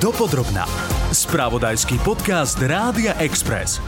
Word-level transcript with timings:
Dopodrobná. 0.00 0.64
Spravodajský 1.12 2.00
podcast 2.00 2.56
Rádia 2.56 3.20
Express. 3.20 3.84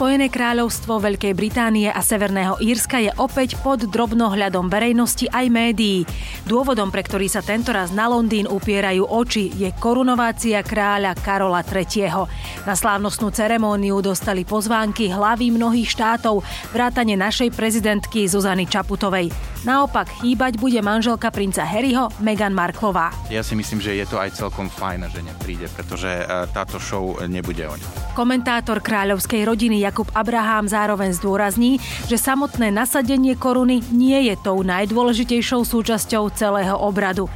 Spojené 0.00 0.32
kráľovstvo 0.32 0.96
Veľkej 0.96 1.36
Británie 1.36 1.84
a 1.92 2.00
Severného 2.00 2.56
Írska 2.56 3.04
je 3.04 3.12
opäť 3.20 3.60
pod 3.60 3.84
drobnohľadom 3.84 4.72
verejnosti 4.72 5.28
aj 5.28 5.52
médií. 5.52 6.08
Dôvodom, 6.48 6.88
pre 6.88 7.04
ktorý 7.04 7.28
sa 7.28 7.44
tentoraz 7.44 7.92
na 7.92 8.08
Londýn 8.08 8.48
upierajú 8.48 9.04
oči, 9.04 9.52
je 9.52 9.68
korunovácia 9.76 10.64
kráľa 10.64 11.12
Karola 11.20 11.60
III. 11.60 12.16
Na 12.64 12.72
slávnostnú 12.72 13.28
ceremóniu 13.28 14.00
dostali 14.00 14.48
pozvánky 14.48 15.12
hlavy 15.12 15.52
mnohých 15.52 15.92
štátov, 15.92 16.48
vrátane 16.72 17.20
našej 17.20 17.52
prezidentky 17.52 18.24
Zuzany 18.24 18.64
Čaputovej. 18.64 19.28
Naopak 19.68 20.24
chýbať 20.24 20.56
bude 20.56 20.80
manželka 20.80 21.28
princa 21.28 21.60
Harryho, 21.60 22.08
Meghan 22.24 22.56
Marklová. 22.56 23.12
Ja 23.28 23.44
si 23.44 23.52
myslím, 23.52 23.84
že 23.84 23.92
je 23.92 24.08
to 24.08 24.16
aj 24.16 24.32
celkom 24.32 24.72
fajn, 24.72 25.12
že 25.12 25.20
nepríde, 25.20 25.68
pretože 25.76 26.08
e, 26.08 26.24
táto 26.56 26.80
show 26.80 27.20
nebude 27.28 27.68
o 27.68 27.76
ňom. 27.76 28.16
Komentátor 28.16 28.80
kráľovskej 28.80 29.44
rodiny 29.44 29.84
Jakub 29.90 30.06
Abraham 30.14 30.70
zároveň 30.70 31.10
zdôrazní, 31.18 31.82
že 32.06 32.14
samotné 32.14 32.70
nasadenie 32.70 33.34
koruny 33.34 33.82
nie 33.90 34.30
je 34.30 34.38
tou 34.38 34.62
najdôležitejšou 34.62 35.66
súčasťou 35.66 36.30
celého 36.30 36.78
obradu. 36.78 37.26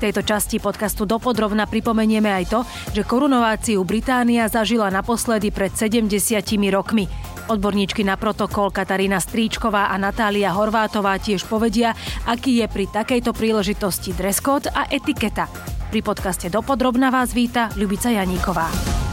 V 0.00 0.08
tejto 0.08 0.24
časti 0.24 0.56
podcastu 0.56 1.04
dopodrobna 1.04 1.68
pripomenieme 1.68 2.32
aj 2.32 2.44
to, 2.48 2.60
že 2.96 3.04
korunováciu 3.04 3.84
Británia 3.84 4.48
zažila 4.48 4.88
naposledy 4.88 5.52
pred 5.52 5.76
70 5.76 6.08
rokmi. 6.72 7.04
Odborníčky 7.52 8.08
na 8.08 8.16
protokol 8.16 8.72
Katarína 8.72 9.20
Stríčková 9.20 9.92
a 9.92 10.00
Natália 10.00 10.56
Horvátová 10.56 11.20
tiež 11.20 11.44
povedia, 11.44 11.92
aký 12.24 12.64
je 12.64 12.66
pri 12.72 12.88
takejto 12.88 13.36
príležitosti 13.36 14.16
dress 14.16 14.40
code 14.40 14.72
a 14.72 14.88
etiketa. 14.88 15.44
Pri 15.92 16.00
podcaste 16.00 16.48
Dopodrobna 16.48 17.12
vás 17.12 17.36
víta 17.36 17.68
Ľubica 17.76 18.08
Janíková. 18.08 19.07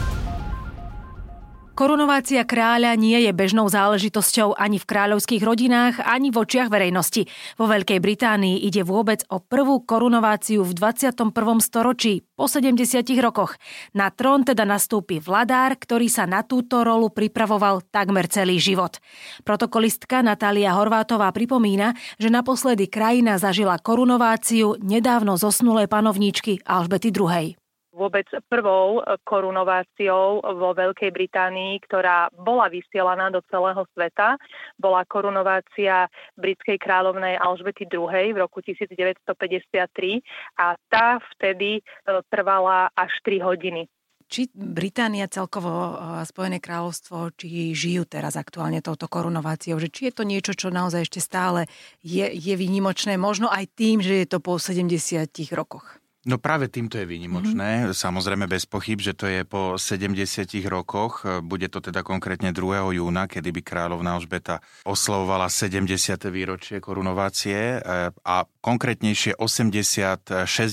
Korunovácia 1.76 2.40
kráľa 2.48 2.96
nie 2.96 3.20
je 3.20 3.36
bežnou 3.36 3.68
záležitosťou 3.68 4.56
ani 4.56 4.80
v 4.80 4.88
kráľovských 4.88 5.44
rodinách, 5.44 6.00
ani 6.08 6.32
v 6.32 6.40
očiach 6.40 6.72
verejnosti. 6.72 7.28
Vo 7.60 7.68
Veľkej 7.68 8.00
Británii 8.00 8.64
ide 8.64 8.80
vôbec 8.80 9.20
o 9.28 9.44
prvú 9.44 9.84
korunováciu 9.84 10.64
v 10.64 10.72
21. 10.72 11.36
storočí, 11.60 12.24
po 12.32 12.48
70 12.48 12.80
rokoch. 13.20 13.60
Na 13.92 14.08
trón 14.08 14.48
teda 14.48 14.64
nastúpi 14.64 15.20
vladár, 15.20 15.76
ktorý 15.76 16.08
sa 16.08 16.24
na 16.24 16.40
túto 16.48 16.80
rolu 16.80 17.12
pripravoval 17.12 17.84
takmer 17.92 18.24
celý 18.32 18.56
život. 18.56 18.96
Protokolistka 19.44 20.24
Natália 20.24 20.72
Horvátová 20.80 21.28
pripomína, 21.28 21.92
že 22.16 22.32
naposledy 22.32 22.88
krajina 22.88 23.36
zažila 23.36 23.76
korunováciu 23.76 24.80
nedávno 24.80 25.36
zosnulej 25.36 25.92
panovníčky 25.92 26.64
Alžbety 26.64 27.12
II 27.12 27.65
vôbec 27.96 28.28
prvou 28.52 29.00
korunováciou 29.24 30.44
vo 30.44 30.70
Veľkej 30.76 31.08
Británii, 31.08 31.80
ktorá 31.88 32.28
bola 32.36 32.68
vysielaná 32.68 33.32
do 33.32 33.40
celého 33.48 33.88
sveta. 33.96 34.36
Bola 34.76 35.08
korunovácia 35.08 36.12
britskej 36.36 36.76
kráľovnej 36.76 37.40
Alžbety 37.40 37.88
II 37.88 38.12
v 38.12 38.36
roku 38.36 38.60
1953 38.60 39.24
a 40.60 40.76
tá 40.92 41.16
vtedy 41.34 41.80
e, 41.80 41.82
trvala 42.28 42.92
až 42.92 43.12
3 43.24 43.40
hodiny. 43.40 43.88
Či 44.26 44.50
Británia 44.50 45.30
celkovo 45.30 45.70
a 45.94 46.26
Spojené 46.26 46.58
kráľovstvo, 46.58 47.30
či 47.38 47.70
žijú 47.78 48.10
teraz 48.10 48.34
aktuálne 48.34 48.82
touto 48.82 49.06
korunováciou, 49.06 49.78
že 49.78 49.86
či 49.86 50.10
je 50.10 50.12
to 50.18 50.26
niečo, 50.26 50.52
čo 50.58 50.74
naozaj 50.74 51.06
ešte 51.06 51.22
stále 51.22 51.70
je, 52.02 52.26
je 52.26 52.54
výnimočné, 52.58 53.14
možno 53.14 53.46
aj 53.46 53.70
tým, 53.78 54.02
že 54.02 54.26
je 54.26 54.26
to 54.26 54.42
po 54.42 54.58
70 54.58 55.30
rokoch? 55.54 56.02
No 56.26 56.42
práve 56.42 56.66
týmto 56.66 56.98
je 56.98 57.06
výnimočné. 57.06 57.86
Mm-hmm. 57.86 57.94
Samozrejme 57.94 58.50
bez 58.50 58.66
pochyb, 58.66 58.98
že 58.98 59.14
to 59.14 59.30
je 59.30 59.46
po 59.46 59.78
70 59.78 60.18
rokoch. 60.66 61.22
Bude 61.46 61.70
to 61.70 61.78
teda 61.78 62.02
konkrétne 62.02 62.50
2. 62.50 62.98
júna, 62.98 63.30
kedy 63.30 63.54
by 63.54 63.62
kráľovná 63.62 64.18
Alžbeta 64.18 64.58
oslavovala 64.82 65.46
70. 65.46 65.86
výročie 66.26 66.82
korunovácie 66.82 67.78
e, 67.78 68.10
a 68.10 68.36
konkrétnejšie 68.42 69.38
86 69.38 70.26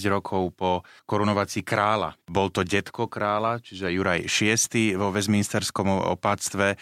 rokov 0.09 0.57
po 0.57 0.81
korunovácii 1.05 1.61
kráľa. 1.61 2.17
Bol 2.25 2.49
to 2.49 2.65
detko 2.65 3.05
kráľa, 3.05 3.61
čiže 3.61 3.93
Juraj 3.93 4.25
VI 4.25 4.97
vo 4.97 5.13
Westminsterskom 5.13 6.17
opáctve. 6.17 6.73
E, 6.73 6.77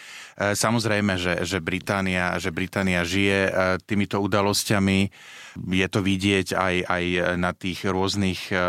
samozrejme, 0.56 1.20
že, 1.20 1.44
že, 1.44 1.60
Británia, 1.60 2.40
že 2.40 2.48
Británia 2.48 3.04
žije 3.04 3.38
e, 3.44 3.50
týmito 3.84 4.16
udalosťami. 4.16 5.12
Je 5.60 5.88
to 5.92 6.00
vidieť 6.00 6.56
aj, 6.56 6.74
aj 6.88 7.04
na 7.36 7.52
tých 7.52 7.84
rôznych 7.84 8.61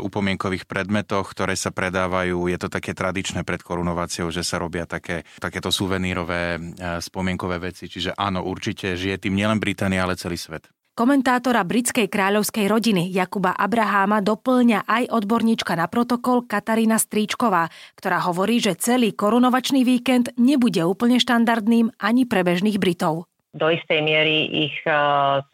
upomienkových 0.00 0.64
predmetoch, 0.64 1.30
ktoré 1.32 1.54
sa 1.54 1.70
predávajú. 1.70 2.48
Je 2.50 2.58
to 2.58 2.68
také 2.68 2.92
tradičné 2.92 3.42
pred 3.42 3.60
korunováciou, 3.60 4.32
že 4.32 4.46
sa 4.46 4.58
robia 4.58 4.84
také, 4.84 5.22
takéto 5.38 5.68
suvenírové 5.74 6.58
spomienkové 7.00 7.58
veci. 7.58 7.90
Čiže 7.90 8.14
áno, 8.14 8.44
určite 8.46 8.94
žije 8.94 9.28
tým 9.28 9.34
nielen 9.36 9.58
Británia, 9.60 10.04
ale 10.04 10.16
celý 10.16 10.38
svet. 10.38 10.70
Komentátora 10.94 11.66
britskej 11.66 12.06
kráľovskej 12.06 12.70
rodiny 12.70 13.10
Jakuba 13.10 13.50
Abraháma 13.50 14.22
doplňa 14.22 14.86
aj 14.86 15.10
odborníčka 15.10 15.74
na 15.74 15.90
protokol 15.90 16.46
Katarína 16.46 17.02
Stríčková, 17.02 17.66
ktorá 17.98 18.22
hovorí, 18.22 18.62
že 18.62 18.78
celý 18.78 19.10
korunovačný 19.10 19.82
víkend 19.82 20.30
nebude 20.38 20.86
úplne 20.86 21.18
štandardným 21.18 21.98
ani 21.98 22.30
pre 22.30 22.46
bežných 22.46 22.78
Britov 22.78 23.26
do 23.54 23.70
istej 23.70 24.02
miery 24.02 24.68
ich 24.68 24.76
e, 24.82 24.90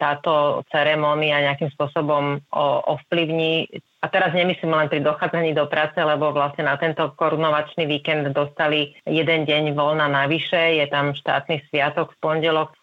táto 0.01 0.65
ceremónia 0.73 1.45
nejakým 1.45 1.69
spôsobom 1.77 2.41
ovplyvní. 2.89 3.69
A 4.01 4.09
teraz 4.09 4.33
nemyslím 4.33 4.73
len 4.73 4.89
pri 4.89 5.05
dochádzaní 5.05 5.53
do 5.53 5.69
práce, 5.69 6.01
lebo 6.01 6.33
vlastne 6.33 6.65
na 6.65 6.73
tento 6.81 7.13
korunovačný 7.13 7.85
víkend 7.85 8.33
dostali 8.33 8.97
jeden 9.05 9.45
deň 9.45 9.77
voľna 9.77 10.09
navyše, 10.09 10.81
je 10.81 10.85
tam 10.89 11.13
štátny 11.13 11.61
sviatok 11.69 12.17
v 12.17 12.21
pondelok, 12.21 12.73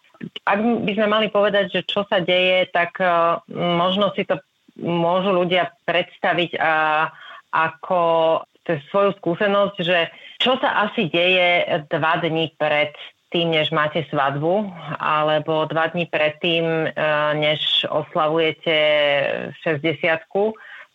ak 0.43 0.59
by 0.83 0.91
sme 0.95 1.07
mali 1.07 1.27
povedať, 1.31 1.79
že 1.79 1.81
čo 1.87 2.03
sa 2.03 2.19
deje, 2.19 2.67
tak 2.75 2.99
uh, 2.99 3.39
možno 3.55 4.11
si 4.11 4.27
to 4.27 4.39
môžu 4.79 5.35
ľudia 5.35 5.75
predstaviť 5.83 6.55
a, 6.55 7.07
ako 7.51 7.99
svoju 8.91 9.11
skúsenosť, 9.19 9.75
že 9.81 10.07
čo 10.39 10.55
sa 10.61 10.87
asi 10.87 11.11
deje 11.11 11.65
dva 11.91 12.21
dní 12.21 12.53
pred 12.55 12.93
tým, 13.29 13.53
než 13.53 13.69
máte 13.69 14.05
svadbu, 14.09 14.73
alebo 14.97 15.65
dva 15.69 15.87
dní 15.93 16.05
predtým, 16.09 16.65
uh, 16.65 17.33
než 17.37 17.85
oslavujete 17.89 18.75
60 19.63 20.25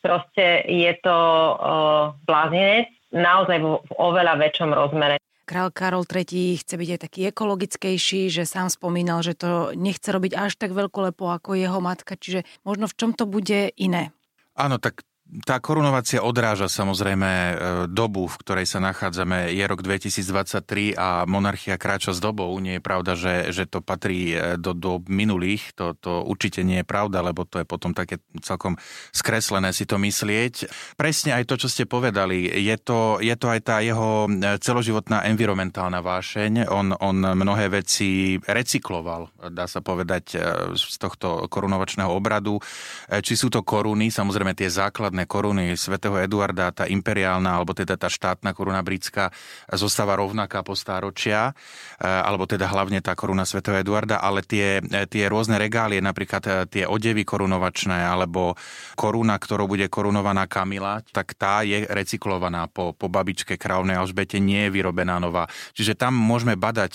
Proste 0.04 0.68
je 0.68 0.92
to 1.00 1.16
uh, 1.16 2.12
blázinec 2.28 2.92
naozaj 3.14 3.56
v, 3.62 3.80
v 3.80 3.90
oveľa 3.96 4.36
väčšom 4.36 4.70
rozmere. 4.74 5.16
Král 5.44 5.68
Karol 5.70 6.08
III 6.08 6.60
chce 6.60 6.74
byť 6.80 6.88
aj 6.96 7.00
taký 7.04 7.20
ekologickejší, 7.28 8.32
že 8.32 8.48
sám 8.48 8.72
spomínal, 8.72 9.20
že 9.20 9.36
to 9.36 9.76
nechce 9.76 10.08
robiť 10.08 10.32
až 10.32 10.56
tak 10.56 10.72
veľkolepo 10.72 11.28
ako 11.28 11.52
jeho 11.52 11.84
matka, 11.84 12.16
čiže 12.16 12.48
možno 12.64 12.88
v 12.88 12.96
čom 12.96 13.10
to 13.12 13.28
bude 13.28 13.72
iné. 13.76 14.08
Áno, 14.56 14.80
tak 14.80 15.04
tá 15.42 15.58
korunovácia 15.58 16.22
odráža 16.22 16.70
samozrejme 16.70 17.26
e, 17.26 17.54
dobu, 17.90 18.30
v 18.30 18.38
ktorej 18.38 18.70
sa 18.70 18.78
nachádzame. 18.78 19.50
Je 19.50 19.66
rok 19.66 19.82
2023 19.82 20.94
a 20.94 21.26
monarchia 21.26 21.74
kráča 21.74 22.14
s 22.14 22.22
dobou. 22.22 22.54
Nie 22.62 22.78
je 22.78 22.82
pravda, 22.86 23.18
že, 23.18 23.50
že 23.50 23.66
to 23.66 23.82
patrí 23.82 24.30
e, 24.30 24.54
do, 24.54 24.70
do 24.70 25.02
minulých. 25.10 25.74
To, 25.74 25.98
to 25.98 26.22
určite 26.22 26.62
nie 26.62 26.84
je 26.84 26.86
pravda, 26.86 27.18
lebo 27.26 27.42
to 27.42 27.58
je 27.58 27.66
potom 27.66 27.90
také 27.90 28.22
celkom 28.46 28.78
skreslené 29.10 29.74
si 29.74 29.90
to 29.90 29.98
myslieť. 29.98 30.70
Presne 30.94 31.34
aj 31.34 31.50
to, 31.50 31.58
čo 31.58 31.66
ste 31.66 31.90
povedali, 31.90 32.46
je 32.46 32.76
to, 32.78 33.18
je 33.18 33.34
to 33.34 33.50
aj 33.50 33.60
tá 33.66 33.82
jeho 33.82 34.30
e, 34.30 34.54
celoživotná 34.62 35.26
environmentálna 35.26 35.98
vášeň. 35.98 36.70
On, 36.70 36.94
on 36.94 37.16
mnohé 37.34 37.74
veci 37.74 38.38
recykloval, 38.38 39.50
dá 39.50 39.66
sa 39.66 39.82
povedať, 39.82 40.38
z 40.78 40.96
tohto 41.00 41.50
korunovačného 41.50 42.06
obradu. 42.06 42.62
Či 43.10 43.34
sú 43.34 43.48
to 43.50 43.66
koruny, 43.66 44.14
samozrejme 44.14 44.54
tie 44.54 44.70
základné 44.70 45.23
koruny 45.24 45.74
svätého 45.74 46.16
Eduarda, 46.20 46.70
tá 46.70 46.84
imperiálna, 46.88 47.58
alebo 47.58 47.76
teda 47.76 47.98
tá 47.98 48.08
štátna 48.08 48.54
koruna 48.54 48.80
britská 48.80 49.34
zostáva 49.72 50.16
rovnaká 50.16 50.62
po 50.62 50.76
stáročia, 50.76 51.52
e, 51.98 52.06
alebo 52.06 52.44
teda 52.44 52.68
hlavne 52.68 53.00
tá 53.00 53.16
koruna 53.16 53.42
svätého 53.48 53.80
Eduarda, 53.80 54.20
ale 54.20 54.44
tie, 54.44 54.80
e, 54.80 55.04
tie 55.08 55.26
rôzne 55.26 55.56
regálie, 55.56 55.98
napríklad 55.98 56.42
e, 56.44 56.50
tie 56.68 56.84
odevy 56.84 57.26
korunovačné, 57.26 58.04
alebo 58.04 58.54
koruna, 58.94 59.36
ktorou 59.40 59.66
bude 59.66 59.88
korunovaná 59.88 60.46
Kamila, 60.46 61.02
tak 61.10 61.34
tá 61.34 61.66
je 61.66 61.84
recyklovaná 61.88 62.70
po, 62.70 62.94
po 62.94 63.10
babičke 63.10 63.56
kráľovnej 63.58 63.98
Alžbete, 63.98 64.38
nie 64.38 64.68
je 64.68 64.74
vyrobená 64.74 65.18
nová. 65.18 65.48
Čiže 65.74 65.96
tam 65.98 66.14
môžeme 66.14 66.54
badať 66.54 66.92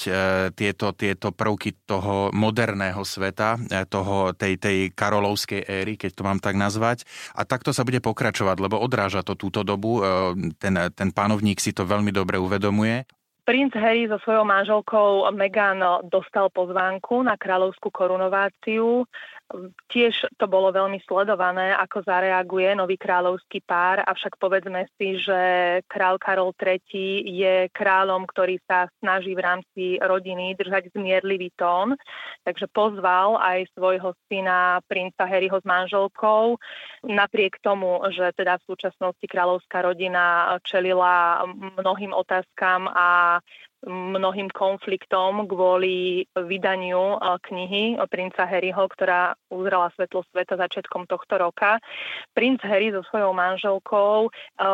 tieto, 0.54 0.94
tieto 0.94 1.31
prvky 1.31 1.86
toho 1.88 2.30
moderného 2.36 3.01
sveta, 3.04 3.57
toho, 3.88 4.36
tej, 4.36 4.59
tej 4.59 4.77
karolovskej 4.94 5.65
éry, 5.65 5.95
keď 5.95 6.12
to 6.15 6.24
mám 6.25 6.39
tak 6.39 6.56
nazvať. 6.56 7.04
A 7.36 7.44
takto 7.48 7.71
sa 7.71 7.88
bude 7.88 8.04
pokračovať 8.09 8.57
lebo 8.57 8.81
odráža 8.81 9.21
to 9.21 9.38
túto 9.38 9.61
dobu. 9.61 10.01
E, 10.01 10.51
ten, 10.57 10.73
ten 10.97 11.09
pánovník 11.13 11.61
si 11.61 11.69
to 11.69 11.85
veľmi 11.85 12.09
dobre 12.09 12.41
uvedomuje. 12.41 13.06
Princ 13.50 13.73
Harry 13.73 14.06
so 14.06 14.21
svojou 14.21 14.45
manželkou 14.45 15.25
Meghan 15.33 15.81
dostal 16.06 16.53
pozvánku 16.53 17.25
na 17.25 17.33
kráľovskú 17.33 17.89
korunováciu. 17.89 19.09
Tiež 19.90 20.30
to 20.38 20.46
bolo 20.46 20.69
veľmi 20.69 21.01
sledované, 21.10 21.74
ako 21.74 22.06
zareaguje 22.06 22.69
nový 22.78 23.01
kráľovský 23.01 23.66
pár, 23.66 23.98
avšak 24.06 24.38
povedzme 24.38 24.86
si, 24.94 25.18
že 25.18 25.42
král 25.90 26.22
Karol 26.22 26.54
III 26.54 27.25
je 27.25 27.56
kráľom, 27.74 28.30
ktorý 28.30 28.62
sa 28.69 28.86
snaží 29.01 29.34
v 29.34 29.42
rámci 29.42 29.84
rodiny 29.98 30.54
držať 30.54 30.94
zmierlivý 30.94 31.50
tón, 31.57 31.98
takže 32.46 32.69
pozval 32.69 33.42
aj 33.42 33.74
svojho 33.74 34.13
syna 34.30 34.86
princa 34.86 35.25
Harryho 35.25 35.57
s 35.57 35.66
manželkou. 35.66 36.54
Napriek 37.10 37.57
tomu, 37.66 38.06
že 38.13 38.30
teda 38.38 38.62
v 38.62 38.68
súčasnosti 38.69 39.25
kráľovská 39.25 39.81
rodina 39.81 40.54
čelila 40.62 41.42
mnohým 41.81 42.13
otázkam 42.13 42.86
a 42.86 43.42
mnohým 43.88 44.52
konfliktom 44.52 45.48
kvôli 45.48 46.28
vydaniu 46.36 47.16
knihy 47.20 47.96
princa 48.12 48.44
Harryho, 48.44 48.88
ktorá 48.92 49.38
uzrela 49.48 49.88
svetlo 49.96 50.28
sveta 50.28 50.60
začiatkom 50.60 51.08
tohto 51.08 51.40
roka. 51.40 51.80
Princ 52.36 52.60
Harry 52.68 52.92
so 52.92 53.04
svojou 53.08 53.31
manželkou 53.31 54.28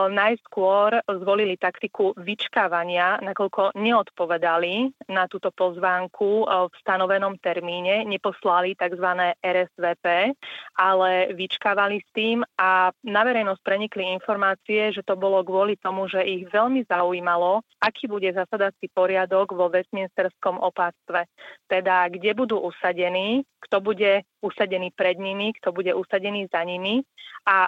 najskôr 0.10 1.06
zvolili 1.06 1.54
taktiku 1.60 2.18
vyčkávania, 2.18 3.22
nakoľko 3.22 3.78
neodpovedali 3.78 4.90
na 5.14 5.30
túto 5.30 5.54
pozvánku 5.54 6.46
v 6.46 6.76
stanovenom 6.82 7.38
termíne, 7.38 8.06
neposlali 8.10 8.74
tzv. 8.74 9.08
RSVP, 9.42 10.34
ale 10.82 11.12
vyčkávali 11.38 12.02
s 12.02 12.10
tým 12.16 12.42
a 12.58 12.90
na 13.06 13.22
verejnosť 13.22 13.62
prenikli 13.62 14.10
informácie, 14.18 14.90
že 14.90 15.06
to 15.06 15.14
bolo 15.14 15.46
kvôli 15.46 15.78
tomu, 15.78 16.10
že 16.10 16.26
ich 16.26 16.50
veľmi 16.50 16.88
zaujímalo, 16.90 17.62
aký 17.82 18.10
bude 18.10 18.32
zasadací 18.34 18.90
poriadok 18.96 19.52
vo 19.52 19.68
Westminsterskom 19.68 20.64
opáctve. 20.64 21.28
Teda, 21.68 22.08
kde 22.08 22.32
budú 22.32 22.64
usadení, 22.64 23.44
kto 23.60 23.84
bude 23.84 24.24
usadený 24.40 24.96
pred 24.96 25.20
nimi, 25.20 25.52
kto 25.60 25.76
bude 25.76 25.92
usadený 25.92 26.48
za 26.48 26.64
nimi 26.64 27.04
a 27.44 27.68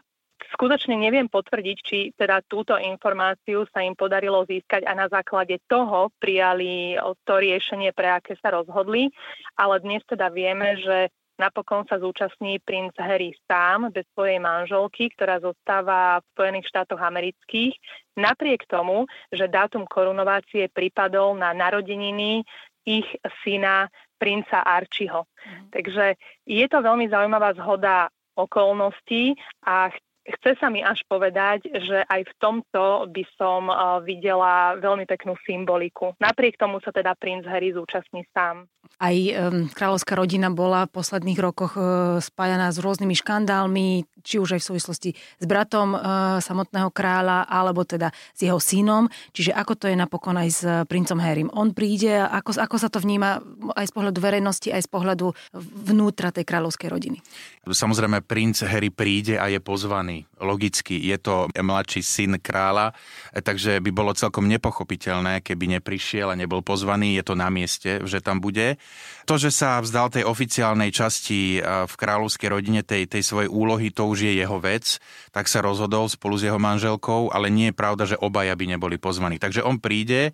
skutočne 0.54 0.96
neviem 0.96 1.28
potvrdiť, 1.28 1.78
či 1.82 1.98
teda 2.16 2.46
túto 2.46 2.78
informáciu 2.78 3.66
sa 3.74 3.84
im 3.84 3.98
podarilo 3.98 4.46
získať 4.46 4.86
a 4.86 4.94
na 4.96 5.10
základe 5.10 5.60
toho 5.66 6.14
prijali 6.22 6.96
to 7.26 7.34
riešenie, 7.42 7.92
pre 7.92 8.08
aké 8.08 8.38
sa 8.40 8.54
rozhodli, 8.54 9.10
ale 9.58 9.82
dnes 9.82 10.06
teda 10.06 10.30
vieme, 10.32 10.78
že 10.80 11.12
Napokon 11.38 11.86
sa 11.86 12.02
zúčastní 12.02 12.58
princ 12.66 12.98
Harry 12.98 13.38
sám, 13.46 13.94
bez 13.94 14.10
svojej 14.18 14.42
manželky, 14.42 15.14
ktorá 15.14 15.38
zostáva 15.38 16.18
v 16.22 16.26
Spojených 16.34 16.70
štátoch 16.74 16.98
amerických, 16.98 17.78
napriek 18.18 18.66
tomu, 18.66 19.06
že 19.30 19.46
dátum 19.46 19.86
korunovácie 19.86 20.66
pripadol 20.74 21.38
na 21.38 21.54
narodeniny 21.54 22.42
ich 22.90 23.06
syna 23.46 23.94
princa 24.18 24.66
Archieho. 24.66 25.30
Mm. 25.46 25.70
Takže 25.70 26.06
je 26.50 26.66
to 26.66 26.82
veľmi 26.82 27.06
zaujímavá 27.06 27.54
zhoda 27.54 28.10
okolností 28.34 29.38
a 29.66 29.94
chce 30.28 30.60
sa 30.60 30.68
mi 30.68 30.84
až 30.84 31.02
povedať, 31.08 31.72
že 31.72 32.04
aj 32.04 32.22
v 32.28 32.34
tomto 32.38 33.08
by 33.08 33.24
som 33.40 33.72
videla 34.04 34.76
veľmi 34.76 35.08
peknú 35.08 35.40
symboliku. 35.48 36.12
Napriek 36.20 36.60
tomu 36.60 36.84
sa 36.84 36.92
teda 36.92 37.16
princ 37.16 37.48
Harry 37.48 37.72
zúčastní 37.72 38.28
sám. 38.36 38.68
Aj 38.98 39.14
um, 39.14 39.68
kráľovská 39.68 40.16
rodina 40.16 40.48
bola 40.48 40.88
v 40.88 40.96
posledných 40.96 41.40
rokoch 41.44 41.76
uh, 41.76 42.18
spájaná 42.24 42.72
s 42.72 42.80
rôznymi 42.80 43.20
škandálmi, 43.20 44.08
či 44.24 44.40
už 44.40 44.58
aj 44.58 44.62
v 44.64 44.68
súvislosti 44.74 45.10
s 45.14 45.46
bratom 45.46 45.92
uh, 45.92 46.02
samotného 46.40 46.90
kráľa, 46.96 47.46
alebo 47.52 47.84
teda 47.84 48.16
s 48.32 48.40
jeho 48.48 48.58
synom. 48.64 49.12
Čiže 49.36 49.52
ako 49.54 49.74
to 49.76 49.86
je 49.92 49.96
napokon 50.00 50.40
aj 50.40 50.50
s 50.50 50.64
princom 50.88 51.20
Harrym? 51.20 51.52
On 51.52 51.76
príde, 51.76 52.16
ako, 52.16 52.56
ako 52.58 52.76
sa 52.80 52.88
to 52.88 53.04
vníma 53.04 53.44
aj 53.76 53.92
z 53.92 53.94
pohľadu 53.94 54.20
verejnosti, 54.24 54.72
aj 54.72 54.88
z 54.88 54.90
pohľadu 54.90 55.36
vnútra 55.84 56.32
tej 56.32 56.48
kráľovskej 56.48 56.88
rodiny? 56.88 57.20
Samozrejme, 57.68 58.24
princ 58.24 58.64
Harry 58.64 58.90
príde 58.90 59.36
a 59.36 59.52
je 59.52 59.60
pozvaný. 59.60 60.17
Logicky, 60.40 60.98
je 60.98 61.18
to 61.20 61.52
mladší 61.52 62.02
syn 62.02 62.40
kráľa, 62.42 62.96
takže 63.36 63.84
by 63.84 63.92
bolo 63.92 64.16
celkom 64.16 64.48
nepochopiteľné, 64.48 65.44
keby 65.44 65.78
neprišiel 65.78 66.32
a 66.32 66.40
nebol 66.40 66.64
pozvaný. 66.64 67.20
Je 67.20 67.24
to 67.26 67.36
na 67.36 67.52
mieste, 67.52 68.02
že 68.08 68.24
tam 68.24 68.40
bude. 68.40 68.80
To, 69.28 69.36
že 69.36 69.52
sa 69.52 69.84
vzdal 69.84 70.14
tej 70.14 70.24
oficiálnej 70.24 70.94
časti 70.96 71.60
v 71.62 71.94
kráľovskej 71.94 72.50
rodine, 72.54 72.86
tej, 72.86 73.10
tej 73.10 73.26
svojej 73.26 73.50
úlohy, 73.52 73.92
to 73.92 74.08
už 74.08 74.30
je 74.30 74.34
jeho 74.40 74.58
vec, 74.62 75.02
tak 75.36 75.52
sa 75.52 75.60
rozhodol 75.60 76.08
spolu 76.08 76.40
s 76.40 76.48
jeho 76.48 76.62
manželkou, 76.62 77.34
ale 77.36 77.52
nie 77.52 77.74
je 77.74 77.76
pravda, 77.76 78.08
že 78.08 78.22
obaja 78.22 78.56
by 78.56 78.78
neboli 78.78 78.96
pozvaní. 78.96 79.36
Takže 79.42 79.66
on 79.66 79.82
príde, 79.82 80.32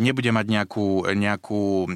nebude 0.00 0.32
mať 0.32 0.46
nejakú, 0.48 1.06
nejakú 1.14 1.86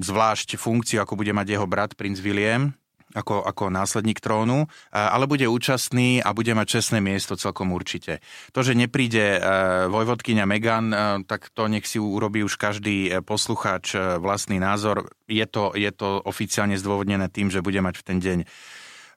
zvlášť 0.00 0.56
funkciu, 0.56 1.02
ako 1.02 1.18
bude 1.18 1.34
mať 1.34 1.58
jeho 1.58 1.66
brat, 1.66 1.98
princ 1.98 2.22
William, 2.22 2.72
ako, 3.16 3.40
ako 3.40 3.72
následník 3.72 4.20
trónu, 4.20 4.68
ale 4.92 5.24
bude 5.24 5.48
účastný 5.48 6.20
a 6.20 6.36
bude 6.36 6.52
mať 6.52 6.78
čestné 6.78 7.00
miesto 7.00 7.40
celkom 7.40 7.72
určite. 7.72 8.20
To, 8.52 8.60
že 8.60 8.76
nepríde 8.76 9.40
vojvodkyňa 9.88 10.44
Megan, 10.44 10.86
tak 11.24 11.48
to 11.56 11.66
nech 11.72 11.88
si 11.88 11.96
urobí 11.96 12.44
už 12.44 12.56
každý 12.60 13.08
e, 13.08 13.22
poslucháč 13.22 13.94
e, 13.94 14.18
vlastný 14.18 14.58
názor. 14.58 15.08
Je 15.26 15.44
to, 15.46 15.72
je 15.74 15.88
to 15.94 16.20
oficiálne 16.22 16.74
zdôvodnené 16.76 17.30
tým, 17.30 17.48
že 17.48 17.62
bude 17.64 17.78
mať 17.80 17.94
v 18.00 18.06
ten 18.06 18.18
deň 18.18 18.38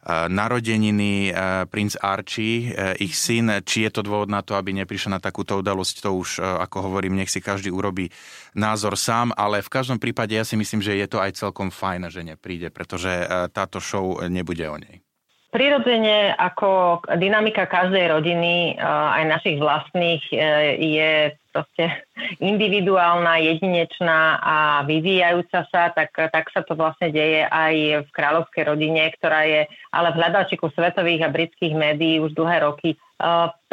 narodeniny 0.08 1.36
princ 1.68 2.00
Archie, 2.00 2.72
ich 3.04 3.16
syn. 3.20 3.60
Či 3.60 3.88
je 3.88 3.92
to 3.92 4.02
dôvod 4.06 4.32
na 4.32 4.40
to, 4.40 4.56
aby 4.56 4.72
neprišiel 4.72 5.12
na 5.12 5.20
takúto 5.20 5.60
udalosť, 5.60 5.96
to 6.00 6.16
už, 6.16 6.40
ako 6.40 6.88
hovorím, 6.88 7.20
nech 7.20 7.28
si 7.28 7.44
každý 7.44 7.68
urobí 7.68 8.08
názor 8.56 8.96
sám, 8.96 9.36
ale 9.36 9.60
v 9.60 9.70
každom 9.70 10.00
prípade 10.00 10.40
ja 10.40 10.48
si 10.48 10.56
myslím, 10.56 10.80
že 10.80 10.96
je 10.96 11.08
to 11.10 11.20
aj 11.20 11.36
celkom 11.36 11.68
fajn, 11.68 12.08
že 12.08 12.24
nepríde, 12.24 12.72
pretože 12.72 13.12
táto 13.52 13.84
show 13.84 14.24
nebude 14.28 14.64
o 14.72 14.80
nej. 14.80 15.04
Prirodzene 15.50 16.38
ako 16.38 17.02
dynamika 17.18 17.66
každej 17.66 18.06
rodiny, 18.06 18.78
aj 18.86 19.24
našich 19.26 19.58
vlastných, 19.58 20.22
e, 20.30 20.38
je 20.78 21.12
proste 21.50 21.90
individuálna, 22.38 23.42
jedinečná 23.42 24.38
a 24.38 24.58
vyvíjajúca 24.86 25.66
sa, 25.74 25.90
tak, 25.90 26.14
tak 26.14 26.54
sa 26.54 26.62
to 26.62 26.78
vlastne 26.78 27.10
deje 27.10 27.50
aj 27.50 28.06
v 28.06 28.10
kráľovskej 28.14 28.64
rodine, 28.70 29.10
ktorá 29.18 29.50
je 29.50 29.66
ale 29.90 30.14
v 30.14 30.20
hľadačiku 30.22 30.70
svetových 30.70 31.26
a 31.26 31.34
britských 31.34 31.74
médií 31.74 32.22
už 32.22 32.38
dlhé 32.38 32.70
roky. 32.70 32.94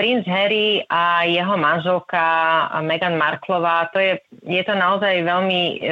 Princ 0.01 0.25
Harry 0.25 0.81
a 0.89 1.29
jeho 1.29 1.61
manželka 1.61 2.25
Meghan 2.81 3.21
Marklová, 3.21 3.93
to 3.93 4.01
je, 4.01 4.17
je 4.49 4.63
to 4.65 4.73
naozaj 4.73 5.13
veľmi 5.23 5.85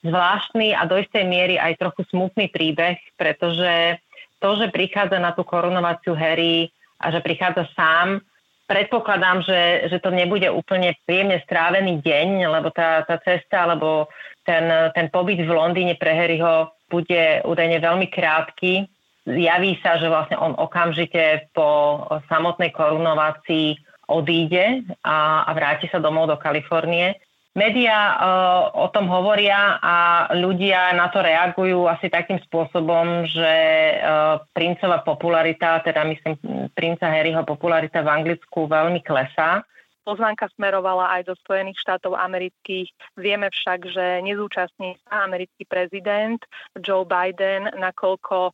zvláštny 0.00 0.72
a 0.72 0.88
do 0.88 0.96
istej 0.96 1.24
miery 1.28 1.60
aj 1.60 1.76
trochu 1.76 2.08
smutný 2.08 2.48
príbeh, 2.48 2.96
pretože 3.20 4.00
to, 4.40 4.56
že 4.56 4.72
prichádza 4.72 5.20
na 5.20 5.36
tú 5.36 5.44
korunovaciu 5.44 6.16
Harry 6.16 6.72
a 6.96 7.12
že 7.12 7.20
prichádza 7.20 7.68
sám, 7.76 8.24
predpokladám, 8.70 9.42
že, 9.42 9.90
že 9.90 9.98
to 9.98 10.14
nebude 10.14 10.46
úplne 10.50 10.94
príjemne 11.02 11.42
strávený 11.42 12.00
deň, 12.00 12.48
lebo 12.48 12.70
tá, 12.70 13.02
tá 13.02 13.18
cesta, 13.20 13.68
alebo 13.68 14.08
ten, 14.46 14.70
ten 14.96 15.10
pobyt 15.10 15.42
v 15.42 15.50
Londýne 15.50 15.98
pre 15.98 16.14
Harryho 16.14 16.70
bude 16.86 17.42
údajne 17.42 17.82
veľmi 17.82 18.06
krátky. 18.10 18.86
Javí 19.26 19.78
sa, 19.82 19.98
že 19.98 20.06
vlastne 20.06 20.38
on 20.38 20.54
okamžite 20.54 21.50
po 21.54 22.02
samotnej 22.30 22.70
korunovácii 22.70 23.78
odíde 24.10 24.82
a, 25.06 25.46
a 25.46 25.50
vráti 25.54 25.86
sa 25.86 26.02
domov 26.02 26.30
do 26.30 26.38
Kalifornie. 26.38 27.14
Média 27.50 28.14
uh, 28.14 28.62
o 28.78 28.86
tom 28.94 29.10
hovoria 29.10 29.82
a 29.82 29.96
ľudia 30.38 30.94
na 30.94 31.10
to 31.10 31.18
reagujú 31.18 31.90
asi 31.90 32.06
takým 32.06 32.38
spôsobom, 32.46 33.26
že 33.26 33.54
uh, 33.98 34.38
princová 34.54 35.02
popularita, 35.02 35.82
teda 35.82 36.06
myslím 36.06 36.38
princa 36.78 37.10
Harryho 37.10 37.42
popularita 37.42 38.06
v 38.06 38.12
Anglicku 38.22 38.70
veľmi 38.70 39.02
klesá. 39.02 39.66
Pozvánka 40.10 40.50
smerovala 40.58 41.06
aj 41.14 41.30
do 41.30 41.38
Spojených 41.38 41.78
štátov 41.86 42.18
amerických. 42.18 42.90
Vieme 43.14 43.46
však, 43.46 43.94
že 43.94 44.18
nezúčastní 44.26 44.98
sa 45.06 45.22
americký 45.22 45.62
prezident 45.70 46.42
Joe 46.74 47.06
Biden, 47.06 47.70
nakoľko 47.78 48.50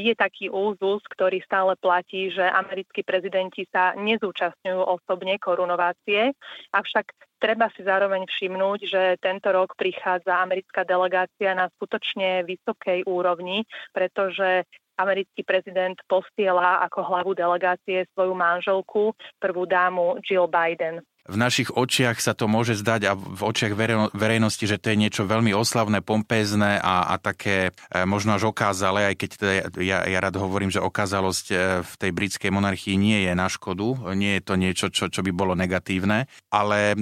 je 0.00 0.16
taký 0.16 0.48
úzus, 0.48 1.04
ktorý 1.12 1.44
stále 1.44 1.76
platí, 1.76 2.32
že 2.32 2.48
americkí 2.48 3.04
prezidenti 3.04 3.68
sa 3.68 3.92
nezúčastňujú 3.92 4.80
osobne 4.80 5.36
korunovácie. 5.36 6.32
Avšak 6.72 7.12
Treba 7.36 7.68
si 7.76 7.84
zároveň 7.84 8.24
všimnúť, 8.24 8.80
že 8.88 9.02
tento 9.20 9.52
rok 9.52 9.76
prichádza 9.76 10.40
americká 10.40 10.88
delegácia 10.88 11.52
na 11.52 11.68
skutočne 11.76 12.48
vysokej 12.48 13.04
úrovni, 13.04 13.68
pretože 13.92 14.64
americký 14.96 15.44
prezident 15.44 15.96
postiela 16.08 16.84
ako 16.84 17.00
hlavu 17.04 17.32
delegácie 17.36 18.08
svoju 18.16 18.32
manželku, 18.32 19.12
prvú 19.40 19.68
dámu 19.68 20.20
Jill 20.24 20.48
Biden. 20.48 21.04
V 21.26 21.36
našich 21.36 21.74
očiach 21.74 22.22
sa 22.22 22.32
to 22.32 22.46
môže 22.46 22.78
zdať 22.78 23.00
a 23.10 23.12
v 23.18 23.42
očiach 23.42 23.74
verejnosti, 24.14 24.62
že 24.62 24.78
to 24.78 24.94
je 24.94 25.00
niečo 25.00 25.26
veľmi 25.26 25.50
oslavné, 25.50 26.00
pompézne 26.00 26.78
a, 26.78 27.10
a 27.10 27.14
také 27.18 27.70
e, 27.90 28.02
možno 28.06 28.38
až 28.38 28.50
okázale, 28.50 29.10
aj 29.10 29.14
keď 29.18 29.30
teda 29.34 29.52
ja, 29.82 29.98
ja 30.06 30.18
rád 30.22 30.38
hovorím, 30.38 30.70
že 30.70 30.82
okázalosť 30.82 31.46
e, 31.50 31.56
v 31.82 31.92
tej 31.98 32.10
britskej 32.14 32.50
monarchii 32.54 32.94
nie 32.94 33.26
je 33.26 33.32
na 33.34 33.50
škodu, 33.50 34.14
nie 34.14 34.38
je 34.38 34.42
to 34.42 34.54
niečo, 34.54 34.86
čo, 34.88 35.10
čo 35.10 35.20
by 35.26 35.32
bolo 35.34 35.58
negatívne, 35.58 36.30
ale 36.54 36.94
e, 36.94 36.96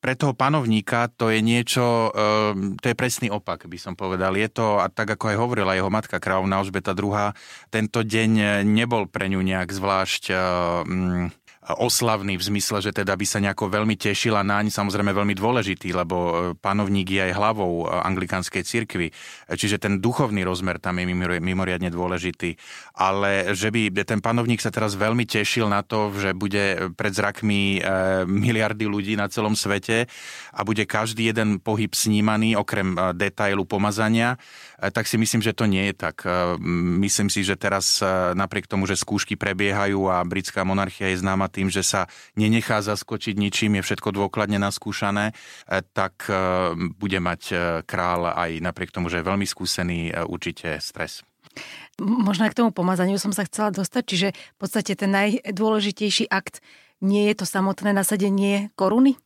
pre 0.00 0.16
toho 0.16 0.32
panovníka 0.32 1.12
to 1.12 1.28
je 1.28 1.44
niečo, 1.44 2.08
to 2.80 2.86
je 2.88 2.96
presný 2.96 3.28
opak, 3.28 3.68
by 3.68 3.76
som 3.76 3.92
povedal. 3.92 4.32
Je 4.32 4.48
to, 4.48 4.80
a 4.80 4.88
tak 4.88 5.12
ako 5.12 5.28
aj 5.28 5.36
hovorila 5.36 5.76
jeho 5.76 5.92
matka 5.92 6.16
kráľovna 6.16 6.56
Alžbeta 6.56 6.96
II, 6.96 7.36
tento 7.68 8.00
deň 8.00 8.64
nebol 8.64 9.12
pre 9.12 9.28
ňu 9.28 9.44
nejak 9.44 9.68
zvlášť 9.68 10.32
oslavný 11.60 12.40
v 12.40 12.46
zmysle, 12.48 12.80
že 12.80 12.96
teda 12.96 13.12
by 13.12 13.26
sa 13.28 13.36
nejako 13.36 13.68
veľmi 13.68 13.92
tešila 13.92 14.40
naň, 14.40 14.72
samozrejme 14.72 15.12
veľmi 15.12 15.36
dôležitý, 15.36 15.92
lebo 15.92 16.16
e, 16.16 16.32
panovník 16.56 17.12
je 17.12 17.20
aj 17.28 17.36
hlavou 17.36 17.84
e, 17.84 18.00
anglikánskej 18.00 18.64
cirkvi, 18.64 19.12
čiže 19.52 19.76
ten 19.76 20.00
duchovný 20.00 20.40
rozmer 20.40 20.80
tam 20.80 20.96
je 20.96 21.12
mimoriadne 21.36 21.92
dôležitý. 21.92 22.56
Ale 22.96 23.52
že 23.52 23.68
by 23.68 23.92
ten 24.08 24.24
panovník 24.24 24.64
sa 24.64 24.72
teraz 24.72 24.96
veľmi 24.96 25.28
tešil 25.28 25.68
na 25.68 25.84
to, 25.84 26.08
že 26.16 26.32
bude 26.32 26.96
pred 26.96 27.12
zrakmi 27.12 27.76
e, 27.76 28.24
miliardy 28.24 28.88
ľudí 28.88 29.12
na 29.20 29.28
celom 29.28 29.52
svete 29.52 30.08
a 30.56 30.64
bude 30.64 30.88
každý 30.88 31.28
jeden 31.28 31.60
pohyb 31.60 31.92
snímaný, 31.92 32.56
okrem 32.56 32.96
detailu 33.12 33.68
pomazania, 33.68 34.40
tak 34.80 35.04
si 35.04 35.20
myslím, 35.20 35.44
že 35.44 35.52
to 35.52 35.68
nie 35.68 35.92
je 35.92 35.94
tak. 35.94 36.24
Myslím 37.04 37.28
si, 37.28 37.44
že 37.44 37.60
teraz 37.60 38.00
napriek 38.32 38.64
tomu, 38.64 38.88
že 38.88 38.96
skúšky 38.96 39.36
prebiehajú 39.36 40.08
a 40.08 40.24
britská 40.24 40.64
monarchia 40.64 41.12
je 41.12 41.20
známa 41.20 41.49
tým, 41.50 41.68
že 41.68 41.82
sa 41.82 42.06
nenechá 42.38 42.80
zaskočiť 42.80 43.34
ničím, 43.34 43.78
je 43.78 43.86
všetko 43.86 44.14
dôkladne 44.14 44.56
naskúšané, 44.62 45.30
e, 45.30 45.34
tak 45.92 46.30
e, 46.30 46.34
bude 46.94 47.18
mať 47.18 47.42
e, 47.50 47.54
král 47.84 48.30
aj 48.30 48.62
napriek 48.62 48.94
tomu, 48.94 49.10
že 49.10 49.20
je 49.20 49.28
veľmi 49.28 49.44
skúsený, 49.44 50.14
určite 50.30 50.78
stres. 50.78 51.26
Možno 51.98 52.46
aj 52.46 52.54
k 52.54 52.58
tomu 52.62 52.70
pomazaniu 52.70 53.18
som 53.18 53.34
sa 53.34 53.44
chcela 53.44 53.74
dostať, 53.74 54.02
čiže 54.06 54.28
v 54.32 54.58
podstate 54.62 54.94
ten 54.94 55.10
najdôležitejší 55.10 56.30
akt 56.30 56.62
nie 57.02 57.28
je 57.32 57.42
to 57.42 57.46
samotné 57.48 57.90
nasadenie 57.90 58.70
koruny? 58.78 59.18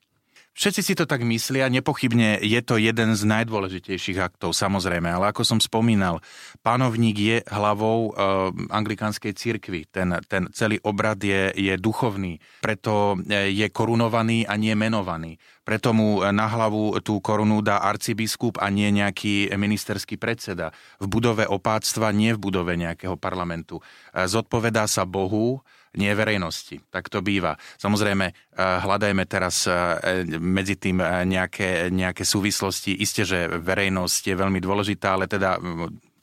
Všetci 0.55 0.81
si 0.87 0.95
to 0.95 1.03
tak 1.03 1.27
myslia, 1.27 1.67
nepochybne 1.67 2.39
je 2.39 2.61
to 2.63 2.79
jeden 2.79 3.19
z 3.19 3.27
najdôležitejších 3.27 4.23
aktov, 4.23 4.55
samozrejme, 4.55 5.11
ale 5.11 5.35
ako 5.35 5.43
som 5.43 5.59
spomínal, 5.59 6.23
pánovník 6.63 7.17
je 7.19 7.37
hlavou 7.51 8.15
e, 8.15 8.23
anglikánskej 8.71 9.35
cirkvi. 9.35 9.91
Ten, 9.91 10.15
ten 10.31 10.47
celý 10.55 10.79
obrad 10.87 11.19
je, 11.19 11.51
je 11.59 11.75
duchovný, 11.75 12.39
preto 12.63 13.19
eh, 13.27 13.51
je 13.51 13.67
korunovaný 13.75 14.47
a 14.47 14.55
nie 14.55 14.79
menovaný. 14.79 15.43
Preto 15.67 15.91
mu 15.91 16.23
na 16.23 16.47
hlavu 16.47 17.03
tú 17.03 17.19
korunu 17.19 17.59
dá 17.59 17.83
arcibiskup 17.83 18.63
a 18.63 18.71
nie 18.71 18.95
nejaký 18.95 19.51
ministerský 19.59 20.21
predseda. 20.21 20.71
V 21.03 21.11
budove 21.11 21.51
opáctva, 21.51 22.15
nie 22.15 22.37
v 22.37 22.39
budove 22.39 22.77
nejakého 22.77 23.17
parlamentu. 23.17 23.81
Zodpovedá 24.13 24.85
sa 24.85 25.09
Bohu, 25.09 25.65
nie 25.95 26.13
verejnosti. 26.15 26.81
Tak 26.91 27.11
to 27.11 27.23
býva. 27.23 27.55
Samozrejme, 27.79 28.27
eh, 28.31 28.35
hľadajme 28.59 29.25
teraz 29.27 29.67
eh, 29.67 30.27
medzi 30.39 30.79
tým 30.79 30.99
eh, 31.01 31.23
nejaké, 31.27 31.91
nejaké 31.91 32.23
súvislosti. 32.27 32.99
Isté, 32.99 33.23
že 33.27 33.47
verejnosť 33.49 34.23
je 34.31 34.35
veľmi 34.35 34.61
dôležitá, 34.63 35.15
ale 35.15 35.31
teda 35.31 35.59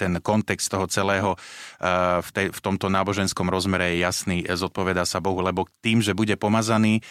ten 0.01 0.17
kontext 0.17 0.73
toho 0.73 0.89
celého 0.89 1.37
v, 2.21 2.29
tej, 2.33 2.49
v 2.49 2.59
tomto 2.59 2.89
náboženskom 2.89 3.45
rozmere 3.53 3.93
je 3.93 4.01
jasný, 4.01 4.37
zodpoveda 4.49 5.05
sa 5.05 5.21
Bohu, 5.21 5.45
lebo 5.45 5.69
tým, 5.85 6.01
že 6.01 6.17
bude 6.17 6.33
pomazaný, 6.41 7.05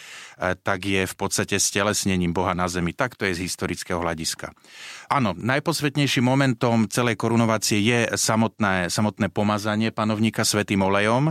tak 0.67 0.83
je 0.83 1.07
v 1.07 1.15
podstate 1.15 1.55
stelesnením 1.63 2.35
Boha 2.35 2.51
na 2.59 2.67
zemi. 2.67 2.91
Tak 2.91 3.15
to 3.15 3.31
je 3.31 3.39
z 3.39 3.47
historického 3.47 4.03
hľadiska. 4.03 4.51
Áno, 5.07 5.37
najposvetnejším 5.39 6.27
momentom 6.27 6.91
celej 6.91 7.15
korunovácie 7.15 7.79
je 7.79 8.11
samotné, 8.19 8.91
samotné 8.91 9.31
pomazanie 9.31 9.95
panovníka 9.95 10.43
svetým 10.43 10.83
olejom 10.83 11.31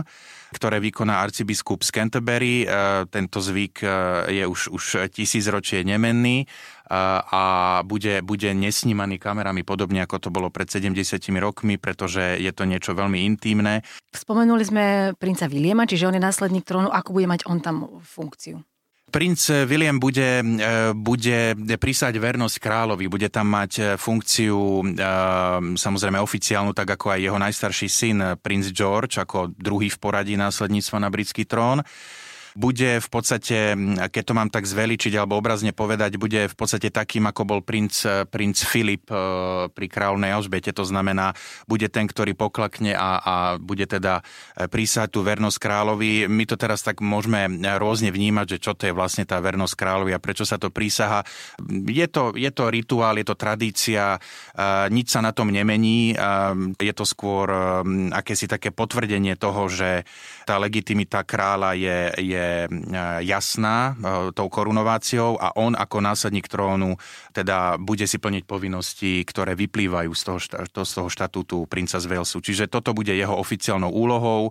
ktoré 0.50 0.82
vykoná 0.82 1.22
arcibiskup 1.22 1.86
z 1.86 1.90
Canterbury. 1.94 2.54
E, 2.62 3.06
tento 3.06 3.38
zvyk 3.38 3.74
e, 3.82 3.88
je 4.42 4.44
už, 4.46 4.60
už 4.74 4.84
tisícročie 5.14 5.86
nemenný 5.86 6.42
e, 6.42 6.46
a 6.90 7.42
bude, 7.86 8.18
bude 8.26 8.50
nesnímaný 8.50 9.22
kamerami 9.22 9.62
podobne 9.62 10.02
ako 10.02 10.26
to 10.26 10.28
bolo 10.34 10.50
pred 10.50 10.66
70 10.66 10.98
rokmi, 11.38 11.78
pretože 11.78 12.34
je 12.42 12.50
to 12.50 12.66
niečo 12.66 12.98
veľmi 12.98 13.22
intimné. 13.30 13.86
Spomenuli 14.10 14.64
sme 14.66 14.84
princa 15.14 15.46
Williama, 15.46 15.86
čiže 15.86 16.10
on 16.10 16.18
je 16.18 16.26
následník 16.26 16.66
trónu. 16.66 16.90
Ako 16.90 17.14
bude 17.14 17.30
mať 17.30 17.46
on 17.46 17.62
tam 17.62 18.02
funkciu? 18.02 18.58
Princ 19.10 19.66
William 19.66 19.98
bude, 19.98 20.38
e, 20.38 20.94
bude 20.94 21.58
prísať 21.58 22.14
vernosť 22.14 22.56
kráľovi, 22.62 23.10
bude 23.10 23.26
tam 23.26 23.50
mať 23.50 23.72
e, 23.74 23.82
funkciu 23.98 24.54
e, 24.54 24.84
samozrejme 25.74 26.22
oficiálnu, 26.22 26.70
tak 26.70 26.94
ako 26.94 27.18
aj 27.18 27.20
jeho 27.26 27.38
najstarší 27.42 27.88
syn, 27.90 28.18
princ 28.38 28.70
George, 28.70 29.18
ako 29.18 29.50
druhý 29.50 29.90
v 29.90 29.98
poradí 29.98 30.38
následníctva 30.38 31.02
na 31.02 31.10
britský 31.10 31.42
trón 31.42 31.82
bude 32.54 32.98
v 32.98 33.08
podstate, 33.08 33.74
keď 34.10 34.22
to 34.26 34.36
mám 34.36 34.50
tak 34.50 34.66
zveličiť 34.66 35.14
alebo 35.14 35.38
obrazne 35.38 35.70
povedať, 35.70 36.18
bude 36.18 36.50
v 36.50 36.56
podstate 36.56 36.90
takým, 36.90 37.26
ako 37.30 37.42
bol 37.46 37.60
princ, 37.62 38.02
princ 38.30 38.58
Filip 38.66 39.06
e, 39.10 39.16
pri 39.70 39.86
kráľnej 39.86 40.34
Alžbete. 40.34 40.74
To 40.74 40.82
znamená, 40.82 41.34
bude 41.70 41.86
ten, 41.86 42.10
ktorý 42.10 42.34
poklakne 42.34 42.94
a, 42.94 43.22
a 43.22 43.34
bude 43.58 43.86
teda 43.86 44.22
e, 44.56 44.66
prísať 44.66 45.14
tú 45.14 45.22
vernosť 45.22 45.58
kráľovi. 45.62 46.26
My 46.26 46.44
to 46.46 46.58
teraz 46.58 46.82
tak 46.82 46.98
môžeme 46.98 47.46
rôzne 47.78 48.10
vnímať, 48.10 48.58
že 48.58 48.62
čo 48.62 48.72
to 48.74 48.90
je 48.90 48.96
vlastne 48.96 49.22
tá 49.22 49.38
vernosť 49.38 49.74
kráľovi 49.78 50.12
a 50.14 50.22
prečo 50.22 50.42
sa 50.42 50.58
to 50.58 50.74
prísaha. 50.74 51.22
Je 51.86 52.06
to, 52.10 52.34
je 52.34 52.50
to 52.50 52.70
rituál, 52.70 53.14
je 53.18 53.26
to 53.26 53.38
tradícia, 53.38 54.16
e, 54.16 54.20
nič 54.90 55.14
sa 55.14 55.22
na 55.22 55.30
tom 55.30 55.50
nemení. 55.50 56.12
Je 56.78 56.94
to 56.94 57.06
skôr 57.06 57.50
akési 58.10 58.46
také 58.50 58.74
potvrdenie 58.74 59.34
toho, 59.38 59.66
že 59.70 60.02
tá 60.46 60.58
legitimita 60.58 61.22
kráľa 61.22 61.78
je, 61.78 61.98
je 62.20 62.39
je 62.40 62.50
e, 62.64 62.68
jasná 63.28 63.92
e, 63.92 64.32
tou 64.32 64.48
korunováciou 64.48 65.36
a 65.36 65.52
on 65.60 65.76
ako 65.76 66.00
následník 66.00 66.48
trónu 66.48 66.96
teda 67.36 67.76
bude 67.76 68.08
si 68.08 68.16
plniť 68.16 68.48
povinnosti, 68.48 69.20
ktoré 69.28 69.52
vyplývajú 69.54 70.10
z 70.16 70.22
toho, 70.24 70.38
z 70.72 70.92
toho 70.96 71.08
štatútu 71.12 71.68
princa 71.68 72.00
z 72.00 72.08
Walesu. 72.08 72.40
Čiže 72.40 72.72
toto 72.72 72.96
bude 72.96 73.12
jeho 73.12 73.36
oficiálnou 73.36 73.92
úlohou. 73.92 74.48
E, 74.48 74.50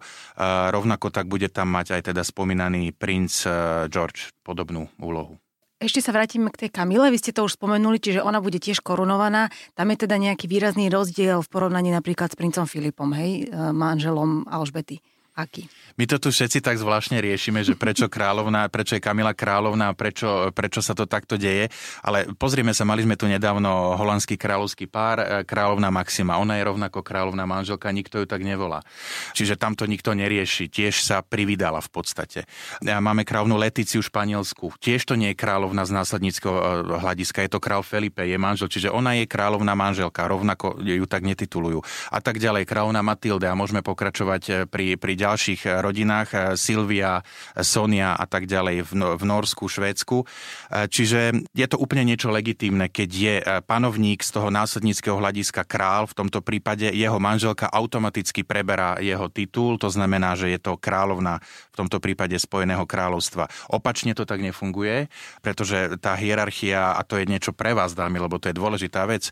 rovnako 0.69 1.09
tak 1.09 1.25
bude 1.25 1.49
tam 1.49 1.73
mať 1.73 1.99
aj 1.99 2.01
teda 2.13 2.21
spomínaný 2.21 2.93
princ 2.93 3.43
George 3.89 4.29
podobnú 4.45 4.87
úlohu. 5.01 5.41
Ešte 5.79 6.03
sa 6.03 6.11
vrátime 6.11 6.51
k 6.51 6.67
tej 6.67 6.75
Kamile, 6.75 7.07
vy 7.07 7.23
ste 7.23 7.31
to 7.31 7.47
už 7.47 7.55
spomenuli, 7.55 8.03
čiže 8.03 8.19
ona 8.19 8.43
bude 8.43 8.59
tiež 8.59 8.83
korunovaná. 8.83 9.47
Tam 9.79 9.87
je 9.87 10.03
teda 10.03 10.19
nejaký 10.19 10.51
výrazný 10.51 10.91
rozdiel 10.91 11.39
v 11.39 11.47
porovnaní 11.47 11.95
napríklad 11.95 12.35
s 12.35 12.35
princom 12.35 12.67
Filipom, 12.67 13.15
hej, 13.15 13.47
manželom 13.71 14.43
Alžbety. 14.43 14.99
Aký? 15.39 15.71
My 15.95 16.03
to 16.03 16.19
tu 16.19 16.31
všetci 16.31 16.59
tak 16.59 16.75
zvláštne 16.75 17.19
riešime, 17.19 17.63
že 17.63 17.79
prečo 17.79 18.07
kráľovná, 18.15 18.67
prečo 18.67 18.99
je 18.99 19.03
Kamila 19.03 19.31
kráľovná, 19.31 19.95
prečo, 19.95 20.51
prečo 20.51 20.83
sa 20.83 20.91
to 20.91 21.07
takto 21.07 21.39
deje. 21.39 21.71
Ale 22.03 22.27
pozrime 22.35 22.75
sa, 22.75 22.83
mali 22.83 23.07
sme 23.07 23.15
tu 23.15 23.27
nedávno 23.27 23.95
holandský 23.95 24.35
kráľovský 24.35 24.91
pár, 24.91 25.23
e, 25.23 25.27
kráľovná 25.47 25.87
Maxima. 25.91 26.39
Ona 26.43 26.59
je 26.59 26.67
rovnako 26.67 26.99
kráľovná 26.99 27.47
manželka, 27.47 27.87
nikto 27.95 28.19
ju 28.19 28.25
tak 28.27 28.43
nevolá. 28.43 28.83
Čiže 29.31 29.55
tamto 29.55 29.87
nikto 29.87 30.11
nerieši. 30.11 30.67
Tiež 30.67 30.99
sa 30.99 31.23
privídala 31.23 31.79
v 31.79 31.89
podstate. 31.91 32.43
Máme 32.83 33.23
kráľovnú 33.23 33.55
Leticiu 33.55 34.03
Španielsku. 34.03 34.75
Tiež 34.83 35.07
to 35.07 35.15
nie 35.15 35.31
je 35.31 35.39
kráľovná 35.39 35.87
z 35.87 35.95
následníckého 35.95 36.55
e, 36.55 36.63
hľadiska. 36.99 37.43
Je 37.43 37.51
to 37.51 37.63
král 37.63 37.83
Felipe, 37.83 38.23
je 38.27 38.35
manžel. 38.35 38.67
Čiže 38.67 38.91
ona 38.91 39.15
je 39.15 39.23
kráľovná 39.23 39.71
manželka. 39.75 40.27
Rovnako 40.27 40.83
ju 40.83 41.05
tak 41.07 41.23
netitulujú. 41.23 41.79
A 42.11 42.19
tak 42.19 42.39
ďalej. 42.39 42.67
Kráľovná 42.67 43.03
Matilde 43.03 43.47
a 43.47 43.55
môžeme 43.55 43.79
pokračovať 43.79 44.43
e, 44.47 44.51
pri, 44.67 44.95
pri 44.95 45.13
ďalších 45.29 45.61
rodinách, 45.85 46.29
eh, 46.33 46.41
Silvia, 46.57 47.21
Sonia 47.61 48.17
a 48.17 48.25
tak 48.25 48.49
ďalej 48.49 48.89
v, 48.89 49.23
Norsku, 49.29 49.69
Švédsku. 49.69 50.25
Eh, 50.25 50.89
čiže 50.89 51.45
je 51.53 51.67
to 51.69 51.77
úplne 51.77 52.01
niečo 52.01 52.33
legitímne, 52.33 52.89
keď 52.89 53.09
je 53.13 53.35
eh, 53.37 53.45
panovník 53.61 54.25
z 54.25 54.33
toho 54.33 54.49
následníckého 54.49 55.21
hľadiska 55.21 55.69
král, 55.69 56.09
v 56.09 56.17
tomto 56.17 56.41
prípade 56.41 56.89
jeho 56.89 57.21
manželka 57.21 57.69
automaticky 57.69 58.41
preberá 58.41 58.97
jeho 58.97 59.29
titul, 59.29 59.77
to 59.77 59.93
znamená, 59.93 60.33
že 60.33 60.49
je 60.49 60.57
to 60.57 60.81
kráľovna 60.81 61.37
v 61.69 61.75
tomto 61.85 62.01
prípade 62.01 62.33
Spojeného 62.33 62.89
kráľovstva. 62.89 63.69
Opačne 63.69 64.17
to 64.17 64.25
tak 64.25 64.41
nefunguje, 64.41 65.11
pretože 65.45 65.99
tá 66.01 66.17
hierarchia, 66.17 66.97
a 66.97 67.05
to 67.05 67.21
je 67.21 67.29
niečo 67.29 67.53
pre 67.53 67.77
vás, 67.77 67.93
dámy, 67.93 68.17
lebo 68.17 68.41
to 68.41 68.49
je 68.49 68.57
dôležitá 68.57 69.05
vec, 69.05 69.29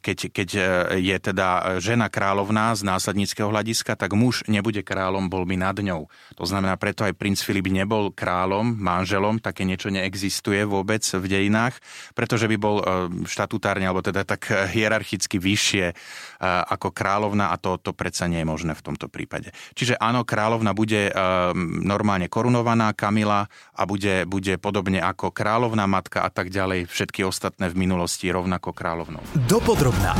keď, 0.00 0.18
keď 0.32 0.48
je 0.96 1.16
teda 1.18 1.78
žena 1.82 2.08
kráľovná 2.08 2.72
z 2.74 2.86
následníckého 2.86 3.50
hľadiska, 3.50 3.98
tak 3.98 4.14
muž 4.14 4.46
nebude 4.46 4.86
kráľom, 4.86 5.26
bol 5.34 5.42
by 5.42 5.58
nad 5.58 5.74
ňou. 5.74 6.06
To 6.38 6.46
znamená, 6.46 6.78
preto 6.78 7.02
aj 7.02 7.18
princ 7.18 7.42
Filip 7.42 7.66
nebol 7.66 8.14
kráľom, 8.14 8.78
manželom, 8.78 9.42
také 9.42 9.66
niečo 9.66 9.90
neexistuje 9.90 10.62
vôbec 10.62 11.02
v 11.02 11.26
dejinách, 11.26 11.82
pretože 12.14 12.46
by 12.46 12.54
bol 12.54 12.78
štatutárne, 13.26 13.90
alebo 13.90 13.98
teda 13.98 14.22
tak 14.22 14.46
hierarchicky 14.70 15.42
vyššie 15.42 15.90
ako 16.44 16.94
kráľovna 16.94 17.50
a 17.50 17.58
to, 17.58 17.82
to 17.82 17.90
predsa 17.90 18.30
nie 18.30 18.44
je 18.44 18.46
možné 18.46 18.78
v 18.78 18.84
tomto 18.86 19.10
prípade. 19.10 19.50
Čiže 19.74 19.98
áno, 19.98 20.22
kráľovna 20.22 20.70
bude 20.70 21.10
normálne 21.82 22.30
korunovaná, 22.30 22.94
Kamila, 22.94 23.50
a 23.74 23.82
bude, 23.88 24.28
bude 24.28 24.54
podobne 24.60 25.00
ako 25.00 25.32
kráľovná 25.32 25.88
matka 25.88 26.22
a 26.22 26.30
tak 26.30 26.52
ďalej, 26.52 26.86
všetky 26.86 27.26
ostatné 27.26 27.72
v 27.72 27.80
minulosti 27.80 28.28
rovnako 28.28 28.76
kráľovnou. 28.76 29.24
Dopodrobná. 29.48 30.12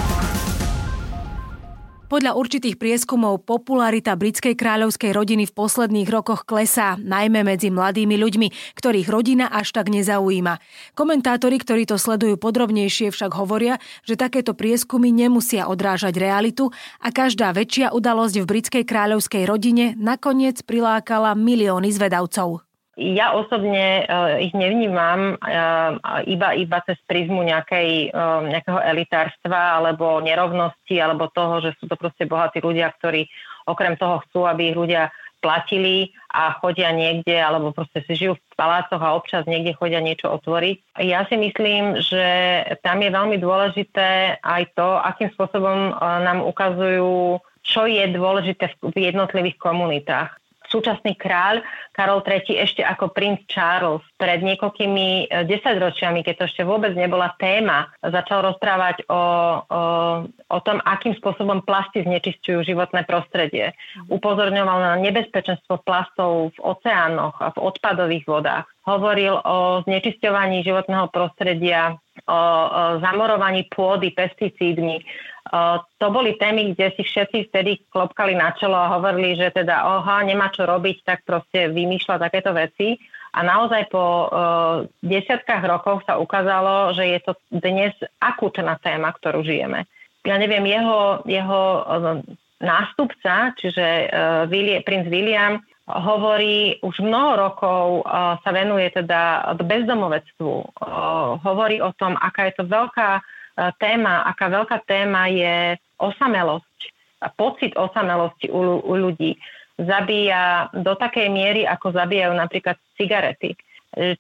Podľa 2.14 2.38
určitých 2.38 2.78
prieskumov 2.78 3.42
popularita 3.42 4.14
britskej 4.14 4.54
kráľovskej 4.54 5.10
rodiny 5.10 5.50
v 5.50 5.56
posledných 5.58 6.06
rokoch 6.06 6.46
klesá, 6.46 6.94
najmä 6.94 7.42
medzi 7.42 7.74
mladými 7.74 8.14
ľuďmi, 8.14 8.78
ktorých 8.78 9.10
rodina 9.10 9.50
až 9.50 9.74
tak 9.74 9.90
nezaujíma. 9.90 10.62
Komentátori, 10.94 11.58
ktorí 11.58 11.90
to 11.90 11.98
sledujú 11.98 12.38
podrobnejšie, 12.38 13.10
však 13.10 13.34
hovoria, 13.34 13.82
že 14.06 14.14
takéto 14.14 14.54
prieskumy 14.54 15.10
nemusia 15.10 15.66
odrážať 15.66 16.14
realitu 16.22 16.70
a 17.02 17.10
každá 17.10 17.50
väčšia 17.50 17.90
udalosť 17.90 18.46
v 18.46 18.46
britskej 18.46 18.84
kráľovskej 18.86 19.42
rodine 19.50 19.98
nakoniec 19.98 20.62
prilákala 20.62 21.34
milióny 21.34 21.90
zvedavcov. 21.90 22.62
Ja 22.94 23.34
osobne 23.34 24.06
uh, 24.06 24.38
ich 24.38 24.54
nevnímam 24.54 25.34
uh, 25.34 25.98
iba, 26.30 26.54
iba 26.54 26.78
cez 26.86 26.94
prízmu 27.10 27.42
nejakej, 27.42 28.14
uh, 28.14 28.46
nejakého 28.46 28.78
elitárstva 28.78 29.82
alebo 29.82 30.22
nerovnosti 30.22 30.94
alebo 31.02 31.26
toho, 31.34 31.58
že 31.58 31.74
sú 31.82 31.90
to 31.90 31.98
proste 31.98 32.30
bohatí 32.30 32.62
ľudia, 32.62 32.94
ktorí 32.94 33.26
okrem 33.66 33.98
toho 33.98 34.22
chcú, 34.28 34.46
aby 34.46 34.70
ich 34.70 34.78
ľudia 34.78 35.10
platili 35.44 36.08
a 36.32 36.56
chodia 36.56 36.88
niekde, 36.88 37.36
alebo 37.36 37.76
proste 37.76 38.00
si 38.08 38.16
žijú 38.16 38.40
v 38.40 38.56
palácoch 38.56 39.02
a 39.04 39.12
občas 39.12 39.44
niekde 39.44 39.76
chodia 39.76 40.00
niečo 40.00 40.32
otvoriť. 40.32 41.04
Ja 41.04 41.28
si 41.28 41.36
myslím, 41.36 42.00
že 42.00 42.24
tam 42.80 43.04
je 43.04 43.12
veľmi 43.12 43.36
dôležité 43.36 44.40
aj 44.40 44.62
to, 44.72 44.96
akým 45.04 45.28
spôsobom 45.36 45.92
nám 46.00 46.40
ukazujú, 46.48 47.44
čo 47.60 47.84
je 47.84 48.08
dôležité 48.08 48.72
v 48.80 48.96
jednotlivých 49.12 49.60
komunitách 49.60 50.32
súčasný 50.74 51.14
kráľ 51.14 51.62
Karol 51.94 52.26
III 52.26 52.66
ešte 52.66 52.82
ako 52.82 53.14
princ 53.14 53.46
Charles 53.46 54.02
pred 54.18 54.42
niekoľkými 54.42 55.30
e, 55.30 55.46
desaťročiami, 55.46 56.26
keď 56.26 56.34
to 56.42 56.44
ešte 56.50 56.62
vôbec 56.66 56.90
nebola 56.98 57.30
téma, 57.38 57.86
začal 58.02 58.42
rozprávať 58.50 59.06
o, 59.06 59.14
o, 59.14 59.20
o 60.26 60.58
tom, 60.66 60.82
akým 60.82 61.14
spôsobom 61.14 61.62
plasty 61.62 62.02
znečisťujú 62.02 62.66
životné 62.66 63.06
prostredie. 63.06 63.70
Upozorňoval 64.10 64.78
na 64.82 64.92
nebezpečenstvo 64.98 65.86
plastov 65.86 66.50
v 66.58 66.74
oceánoch 66.74 67.38
a 67.38 67.54
v 67.54 67.62
odpadových 67.62 68.26
vodách. 68.26 68.66
Hovoril 68.84 69.38
o 69.38 69.86
znečisťovaní 69.86 70.66
životného 70.66 71.08
prostredia, 71.14 71.94
o, 72.26 72.34
o 72.34 72.82
zamorovaní 72.98 73.70
pôdy 73.70 74.10
pesticídmi, 74.10 75.00
to 76.00 76.06
boli 76.08 76.40
témy, 76.40 76.72
kde 76.72 76.96
si 76.96 77.02
všetci 77.04 77.52
vtedy 77.52 77.84
klopkali 77.92 78.32
na 78.32 78.56
čelo 78.56 78.80
a 78.80 78.96
hovorili, 78.96 79.36
že 79.36 79.52
teda 79.52 79.84
oha, 79.84 80.24
nemá 80.24 80.48
čo 80.48 80.64
robiť, 80.64 81.04
tak 81.04 81.18
proste 81.28 81.68
vymýšľa 81.68 82.16
takéto 82.16 82.56
veci. 82.56 82.96
A 83.34 83.42
naozaj 83.42 83.90
po 83.90 84.30
uh, 84.30 84.86
desiatkách 85.02 85.66
rokov 85.66 86.06
sa 86.06 86.22
ukázalo, 86.22 86.94
že 86.94 87.18
je 87.18 87.20
to 87.20 87.32
dnes 87.50 87.92
akútna 88.22 88.78
téma, 88.78 89.10
ktorú 89.10 89.42
žijeme. 89.42 89.90
Ja 90.24 90.38
neviem, 90.38 90.64
jeho, 90.64 91.20
jeho 91.26 91.62
uh, 91.82 92.22
nástupca, 92.62 93.52
čiže 93.58 93.84
uh, 94.08 94.46
William, 94.48 94.86
princ 94.86 95.10
William, 95.10 95.60
hovorí, 95.84 96.80
už 96.80 97.02
mnoho 97.04 97.36
rokov 97.36 98.06
uh, 98.06 98.38
sa 98.40 98.50
venuje 98.54 98.88
teda 98.94 99.52
bezdomovectvu. 99.60 100.54
Uh, 100.80 101.36
hovorí 101.42 101.82
o 101.82 101.90
tom, 101.98 102.14
aká 102.16 102.48
je 102.48 102.62
to 102.62 102.64
veľká 102.70 103.18
E, 103.18 103.43
téma, 103.54 104.26
aká 104.26 104.50
veľká 104.50 104.82
téma 104.82 105.30
je 105.30 105.78
osamelosť 105.98 106.78
a 107.22 107.28
pocit 107.32 107.72
osamelosti 107.78 108.50
u, 108.50 108.82
u 108.82 108.94
ľudí. 108.98 109.38
Zabíja 109.74 110.70
do 110.70 110.94
takej 110.94 111.30
miery, 111.30 111.62
ako 111.66 111.94
zabíjajú 111.94 112.34
napríklad 112.34 112.76
cigarety. 112.94 113.54
E, 113.54 113.58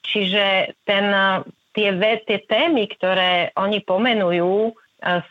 čiže 0.02 0.74
ten, 0.82 1.06
tie, 1.74 1.90
tie 2.26 2.38
témy, 2.46 2.90
ktoré 2.90 3.54
oni 3.54 3.82
pomenujú, 3.82 4.70
e, 4.70 4.72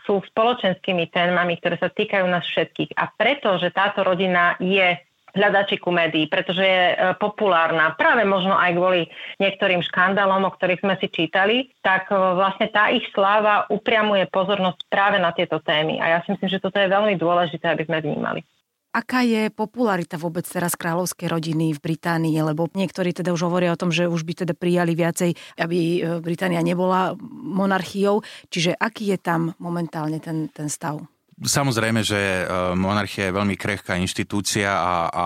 sú 0.07 0.23
spoločenskými 0.23 1.11
témami, 1.11 1.59
ktoré 1.59 1.75
sa 1.75 1.91
týkajú 1.91 2.23
nás 2.27 2.45
všetkých. 2.47 2.95
A 2.95 3.11
preto, 3.11 3.59
že 3.59 3.75
táto 3.75 4.03
rodina 4.03 4.55
je 4.63 4.95
hľadačiku 5.33 5.89
médií, 5.89 6.29
pretože 6.29 6.61
je 6.61 6.83
e, 6.93 6.95
populárna 7.17 7.97
práve 7.97 8.21
možno 8.23 8.53
aj 8.53 8.71
kvôli 8.77 9.01
niektorým 9.41 9.81
škandálom, 9.81 10.45
o 10.45 10.53
ktorých 10.53 10.81
sme 10.85 10.95
si 11.01 11.09
čítali, 11.09 11.73
tak 11.81 12.13
e, 12.13 12.15
vlastne 12.15 12.69
tá 12.69 12.93
ich 12.93 13.03
sláva 13.11 13.65
upriamuje 13.73 14.29
pozornosť 14.29 14.85
práve 14.87 15.17
na 15.17 15.33
tieto 15.33 15.57
témy. 15.59 15.97
A 15.99 16.17
ja 16.17 16.19
si 16.21 16.37
myslím, 16.37 16.49
že 16.53 16.61
toto 16.61 16.77
je 16.77 16.87
veľmi 16.87 17.17
dôležité, 17.17 17.65
aby 17.73 17.83
sme 17.89 18.05
vnímali. 18.05 18.45
Aká 18.93 19.25
je 19.25 19.49
popularita 19.49 20.21
vôbec 20.21 20.45
teraz 20.45 20.77
kráľovskej 20.77 21.25
rodiny 21.25 21.73
v 21.73 21.81
Británii? 21.81 22.37
Lebo 22.45 22.69
niektorí 22.77 23.09
teda 23.09 23.33
už 23.33 23.49
hovoria 23.49 23.73
o 23.73 23.79
tom, 23.81 23.89
že 23.89 24.05
už 24.05 24.21
by 24.21 24.45
teda 24.45 24.53
prijali 24.53 24.93
viacej, 24.93 25.33
aby 25.57 25.77
e, 25.81 25.99
Británia 26.21 26.61
nebola 26.61 27.17
monarchiou. 27.33 28.21
Čiže 28.53 28.77
aký 28.77 29.09
je 29.09 29.17
tam 29.17 29.57
momentálne 29.57 30.21
ten, 30.21 30.45
ten 30.53 30.69
stav? 30.69 31.01
Samozrejme, 31.43 32.01
že 32.07 32.17
e, 32.17 32.43
monarchia 32.73 33.29
je 33.29 33.37
veľmi 33.37 33.55
krehká 33.59 33.99
inštitúcia 33.99 34.71
a, 34.71 34.95
a 35.11 35.25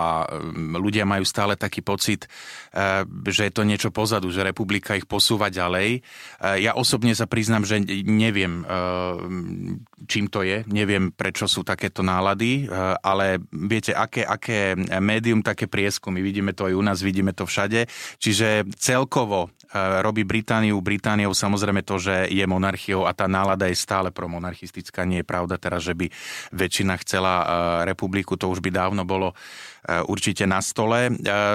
ľudia 0.78 1.06
majú 1.06 1.22
stále 1.22 1.54
taký 1.54 1.86
pocit, 1.86 2.26
e, 2.74 3.06
že 3.30 3.48
je 3.48 3.54
to 3.54 3.62
niečo 3.62 3.90
pozadu, 3.94 4.34
že 4.34 4.42
republika 4.42 4.98
ich 4.98 5.06
posúva 5.06 5.54
ďalej. 5.54 5.90
E, 5.98 6.00
ja 6.66 6.74
osobne 6.74 7.14
sa 7.14 7.30
priznám, 7.30 7.64
že 7.64 7.80
neviem, 8.06 8.66
čím 10.10 10.26
to 10.28 10.42
je, 10.42 10.66
neviem, 10.68 11.14
prečo 11.14 11.46
sú 11.46 11.62
takéto 11.62 12.02
nálady, 12.02 12.66
ale 13.04 13.42
viete, 13.52 13.94
aké, 13.94 14.26
aké 14.26 14.74
médium, 14.98 15.46
také 15.46 15.70
prieskumy, 15.70 16.22
vidíme 16.26 16.52
to 16.58 16.68
aj 16.68 16.74
u 16.74 16.84
nás, 16.84 17.00
vidíme 17.04 17.32
to 17.32 17.46
všade. 17.46 17.86
Čiže 18.18 18.68
celkovo 18.78 19.54
robí 19.76 20.24
Britániu 20.24 20.80
Britániou 20.80 21.36
samozrejme 21.36 21.84
to, 21.84 22.00
že 22.00 22.32
je 22.32 22.46
monarchiou 22.48 23.04
a 23.04 23.12
tá 23.12 23.28
nálada 23.28 23.68
je 23.68 23.76
stále 23.76 24.10
promonarchistická. 24.10 25.04
Nie 25.04 25.22
je 25.22 25.28
pravda 25.28 25.60
teraz, 25.60 25.84
že 25.84 25.94
by 25.94 26.08
väčšina 26.56 26.96
chcela 27.04 27.34
e, 27.38 27.46
republiku, 27.92 28.40
to 28.40 28.48
už 28.48 28.64
by 28.64 28.72
dávno 28.72 29.04
bolo 29.04 29.36
e, 29.36 29.36
určite 30.08 30.48
na 30.48 30.64
stole. 30.64 31.12
E, 31.12 31.12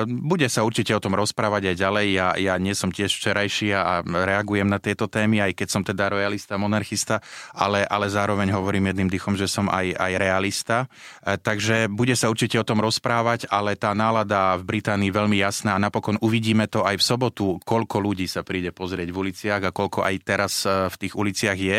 bude 0.07 0.46
sa 0.53 0.62
určite 0.62 0.92
o 0.92 1.01
tom 1.01 1.16
rozprávať 1.16 1.72
aj 1.72 1.77
ďalej. 1.81 2.07
Ja, 2.12 2.29
ja 2.37 2.55
nie 2.61 2.77
som 2.77 2.92
tiež 2.92 3.09
včerajší 3.09 3.72
a 3.72 4.05
reagujem 4.05 4.68
na 4.68 4.77
tieto 4.77 5.09
témy, 5.09 5.40
aj 5.40 5.53
keď 5.57 5.68
som 5.72 5.83
teda 5.83 6.12
royalista, 6.12 6.61
monarchista, 6.61 7.25
ale, 7.57 7.83
ale 7.88 8.12
zároveň 8.12 8.53
hovorím 8.53 8.92
jedným 8.92 9.09
dychom, 9.09 9.35
že 9.35 9.48
som 9.48 9.72
aj, 9.72 9.96
aj 9.96 10.12
realista. 10.20 10.79
Takže 11.22 11.88
bude 11.88 12.12
sa 12.18 12.29
určite 12.29 12.59
o 12.61 12.66
tom 12.66 12.83
rozprávať, 12.83 13.48
ale 13.48 13.79
tá 13.79 13.94
nálada 13.96 14.59
v 14.61 14.77
Británii 14.77 15.09
veľmi 15.09 15.38
jasná 15.40 15.79
a 15.79 15.83
napokon 15.83 16.18
uvidíme 16.20 16.66
to 16.68 16.85
aj 16.85 16.98
v 16.98 17.07
sobotu, 17.07 17.46
koľko 17.62 18.02
ľudí 18.03 18.27
sa 18.27 18.43
príde 18.43 18.75
pozrieť 18.75 19.09
v 19.15 19.17
uliciach 19.17 19.62
a 19.62 19.71
koľko 19.71 20.03
aj 20.03 20.15
teraz 20.27 20.67
v 20.67 20.97
tých 20.99 21.15
uliciach 21.15 21.59
je. 21.59 21.79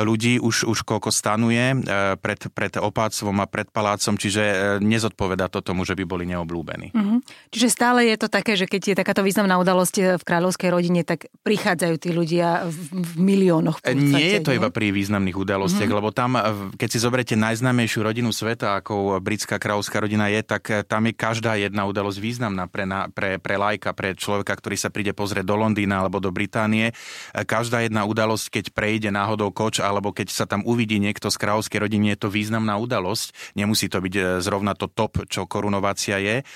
Ľudí 0.00 0.40
už, 0.40 0.64
už 0.64 0.88
koľko 0.88 1.12
stanuje 1.12 1.84
pred, 2.18 2.40
pred 2.50 2.72
opáctvom 2.80 3.36
a 3.42 3.46
pred 3.46 3.68
palácom, 3.68 4.16
čiže 4.16 4.42
e, 4.42 4.56
nezodpoveda 4.80 5.50
to 5.52 5.60
tomu, 5.60 5.84
že 5.84 5.98
by 5.98 6.04
boli 6.08 6.24
neoblúbení. 6.30 6.94
Mm-hmm. 6.94 7.18
Čiže 7.52 7.68
stále 7.68 8.08
je 8.08 8.16
to 8.16 8.28
také, 8.32 8.54
že 8.56 8.64
keď 8.70 8.94
je 8.94 8.96
takáto 8.96 9.20
významná 9.26 9.60
udalosť 9.60 9.94
e, 9.98 10.02
v 10.16 10.22
kráľovskej 10.22 10.70
rodine, 10.72 11.02
tak 11.04 11.28
prichádzajú 11.42 11.94
tí 12.00 12.10
ľudia 12.14 12.66
v, 12.66 12.78
v 12.94 13.12
miliónoch. 13.20 13.82
V 13.82 13.84
podstate, 13.84 14.00
nie 14.00 14.38
je 14.38 14.40
to 14.40 14.52
nie? 14.54 14.58
iba 14.62 14.68
pri 14.72 14.94
významných 14.94 15.36
udalostiach, 15.36 15.90
mm-hmm. 15.90 16.00
lebo 16.00 16.10
tam, 16.14 16.30
e, 16.38 16.40
keď 16.78 16.88
si 16.88 16.98
zoberiete 17.02 17.36
najznámejšiu 17.36 18.00
rodinu 18.00 18.30
sveta, 18.30 18.80
ako 18.80 19.18
britská 19.18 19.60
kráľovská 19.60 20.00
rodina 20.00 20.30
je, 20.32 20.40
tak 20.46 20.86
tam 20.86 21.06
je 21.10 21.14
každá 21.14 21.58
jedna 21.58 21.84
udalosť 21.84 22.18
významná 22.22 22.70
pre, 22.70 22.86
na, 22.86 23.10
pre, 23.10 23.36
pre 23.42 23.58
lajka, 23.58 23.92
pre 23.92 24.14
človeka, 24.14 24.54
ktorý 24.56 24.76
sa 24.78 24.88
príde 24.88 25.12
pozrieť 25.12 25.44
do 25.50 25.58
Londýna 25.58 26.06
alebo 26.06 26.22
do 26.22 26.30
Británie. 26.30 26.94
Každá 27.34 27.82
jedna 27.82 28.06
udalosť, 28.06 28.62
keď 28.62 28.64
prejde 28.70 29.10
náhodou 29.10 29.50
koč, 29.50 29.82
alebo 29.82 30.14
keď 30.14 30.30
sa 30.30 30.46
tam 30.46 30.62
uvidí 30.62 31.02
niekto 31.02 31.26
z 31.26 31.36
kráľovskej 31.42 31.82
rodine 31.82 32.14
je 32.14 32.22
to 32.22 32.30
významná 32.30 32.78
udalosť. 32.78 33.58
Nemusí 33.58 33.90
to 33.90 33.98
byť 33.98 34.14
e, 34.14 34.22
zrovna 34.38 34.78
to 34.78 34.86
top, 34.86 35.26
čo 35.26 35.50
korunovácia 35.50 36.22
je. 36.22 36.46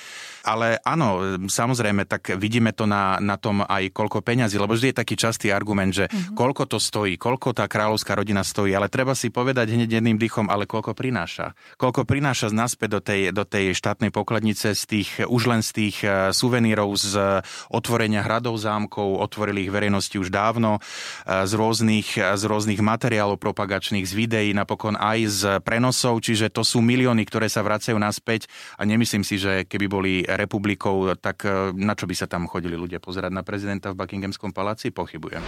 Ale 0.44 0.76
áno, 0.84 1.40
samozrejme, 1.48 2.04
tak 2.04 2.36
vidíme 2.36 2.76
to 2.76 2.84
na, 2.84 3.16
na 3.16 3.40
tom 3.40 3.64
aj 3.64 3.88
koľko 3.96 4.20
peňazí, 4.20 4.60
lebo 4.60 4.76
vždy 4.76 4.92
je 4.92 5.00
taký 5.00 5.16
častý 5.16 5.48
argument, 5.48 5.90
že 5.90 6.04
mm-hmm. 6.06 6.36
koľko 6.36 6.68
to 6.68 6.76
stojí, 6.76 7.16
koľko 7.16 7.56
tá 7.56 7.64
kráľovská 7.64 8.12
rodina 8.12 8.44
stojí, 8.44 8.76
ale 8.76 8.92
treba 8.92 9.16
si 9.16 9.32
povedať 9.32 9.72
hneď 9.72 9.98
jedným 9.98 10.20
dýchom, 10.20 10.52
ale 10.52 10.68
koľko 10.68 10.92
prináša. 10.92 11.56
Koľko 11.80 12.04
prináša 12.04 12.52
naspäť 12.52 12.88
do 12.92 13.00
tej, 13.00 13.20
do 13.32 13.48
tej 13.48 13.72
štátnej 13.72 14.12
pokladnice 14.12 14.76
z 14.76 14.84
tých, 14.84 15.10
už 15.24 15.42
len 15.48 15.64
z 15.64 15.70
tých 15.72 15.96
e, 16.04 16.36
suvenírov 16.36 16.92
z 16.92 17.40
otvorenia 17.72 18.20
hradov 18.20 18.60
zámkov, 18.60 18.83
zámkov, 18.84 19.24
otvorili 19.24 19.64
ich 19.64 19.72
verejnosti 19.72 20.20
už 20.20 20.28
dávno 20.28 20.76
z 21.24 21.52
rôznych, 21.56 22.20
z 22.20 22.42
rôznych 22.44 22.84
materiálov 22.84 23.40
propagačných, 23.40 24.04
z 24.04 24.12
videí, 24.12 24.50
napokon 24.52 25.00
aj 25.00 25.18
z 25.24 25.40
prenosov, 25.64 26.20
čiže 26.20 26.52
to 26.52 26.60
sú 26.60 26.84
milióny, 26.84 27.24
ktoré 27.24 27.48
sa 27.48 27.64
vracajú 27.64 27.96
naspäť 27.96 28.46
a 28.76 28.84
nemyslím 28.84 29.24
si, 29.24 29.40
že 29.40 29.64
keby 29.64 29.86
boli 29.88 30.12
republikou, 30.28 31.16
tak 31.16 31.48
na 31.72 31.96
čo 31.96 32.04
by 32.04 32.14
sa 32.14 32.28
tam 32.28 32.44
chodili 32.44 32.76
ľudia 32.76 33.00
pozerať 33.00 33.32
na 33.32 33.40
prezidenta 33.40 33.88
v 33.96 34.04
Buckinghamskom 34.04 34.52
paláci? 34.52 34.92
Pochybujem. 34.92 35.40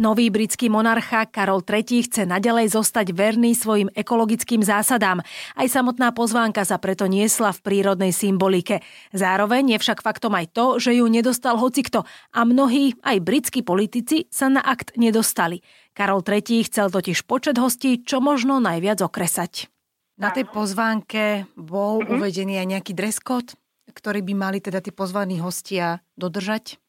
Nový 0.00 0.32
britský 0.32 0.72
monarcha 0.72 1.28
Karol 1.28 1.60
III 1.60 2.08
chce 2.08 2.22
nadalej 2.24 2.72
zostať 2.72 3.12
verný 3.12 3.52
svojim 3.52 3.92
ekologickým 3.92 4.64
zásadám. 4.64 5.20
Aj 5.52 5.68
samotná 5.68 6.16
pozvánka 6.16 6.64
sa 6.64 6.80
preto 6.80 7.04
niesla 7.04 7.52
v 7.52 7.60
prírodnej 7.60 8.08
symbolike. 8.16 8.80
Zároveň 9.12 9.76
je 9.76 9.78
však 9.84 10.00
faktom 10.00 10.32
aj 10.32 10.56
to, 10.56 10.80
že 10.80 10.96
ju 10.96 11.04
nedostal 11.12 11.60
hocikto 11.60 12.08
a 12.32 12.40
mnohí, 12.48 12.96
aj 13.04 13.20
britskí 13.20 13.60
politici, 13.60 14.32
sa 14.32 14.48
na 14.48 14.64
akt 14.64 14.96
nedostali. 14.96 15.60
Karol 15.92 16.24
III 16.24 16.64
chcel 16.72 16.88
totiž 16.88 17.28
počet 17.28 17.60
hostí 17.60 18.00
čo 18.00 18.24
možno 18.24 18.64
najviac 18.64 19.04
okresať. 19.04 19.68
Na 20.16 20.32
tej 20.32 20.48
pozvánke 20.48 21.44
bol 21.54 22.00
mm-hmm. 22.00 22.16
uvedený 22.16 22.54
aj 22.64 22.66
nejaký 22.80 22.92
dress 22.96 23.20
code, 23.20 23.52
ktorý 23.92 24.24
by 24.24 24.34
mali 24.34 24.58
teda 24.64 24.80
tí 24.80 24.88
pozvaní 24.88 25.36
hostia 25.36 26.00
dodržať? 26.16 26.81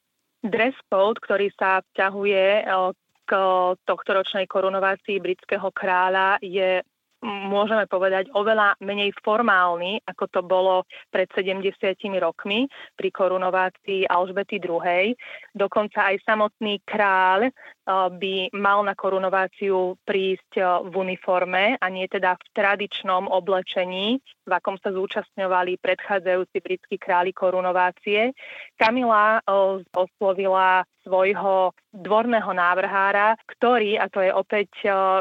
Dress 0.43 0.75
code, 0.91 1.23
ktorý 1.23 1.49
sa 1.55 1.79
vzťahuje 1.81 2.45
eh, 2.61 2.91
k 3.23 3.31
tohtoročnej 3.87 4.45
korunovácii 4.51 5.23
britského 5.23 5.71
kráľa, 5.71 6.43
je 6.43 6.83
môžeme 7.23 7.87
povedať, 7.87 8.27
oveľa 8.35 8.75
menej 8.83 9.15
formálny, 9.23 10.03
ako 10.03 10.25
to 10.27 10.41
bolo 10.43 10.83
pred 11.07 11.31
70 11.31 11.63
rokmi 12.19 12.67
pri 12.99 13.09
korunovácii 13.09 14.11
Alžbety 14.11 14.59
II. 14.59 15.15
Dokonca 15.55 16.11
aj 16.11 16.19
samotný 16.27 16.83
kráľ 16.83 17.49
by 17.87 18.47
mal 18.55 18.79
na 18.87 18.95
korunováciu 18.95 19.99
prísť 20.07 20.83
v 20.87 20.93
uniforme 20.95 21.75
a 21.75 21.85
nie 21.91 22.07
teda 22.07 22.39
v 22.39 22.45
tradičnom 22.55 23.27
oblečení, 23.27 24.23
v 24.47 24.51
akom 24.51 24.79
sa 24.79 24.95
zúčastňovali 24.95 25.83
predchádzajúci 25.83 26.57
britskí 26.63 26.95
králi 26.95 27.35
korunovácie. 27.35 28.31
Kamila 28.79 29.43
oslovila 29.91 30.87
svojho 31.03 31.75
dvorného 31.91 32.51
návrhára, 32.55 33.35
ktorý, 33.51 33.99
a 33.99 34.07
to 34.07 34.23
je 34.23 34.31
opäť 34.31 34.71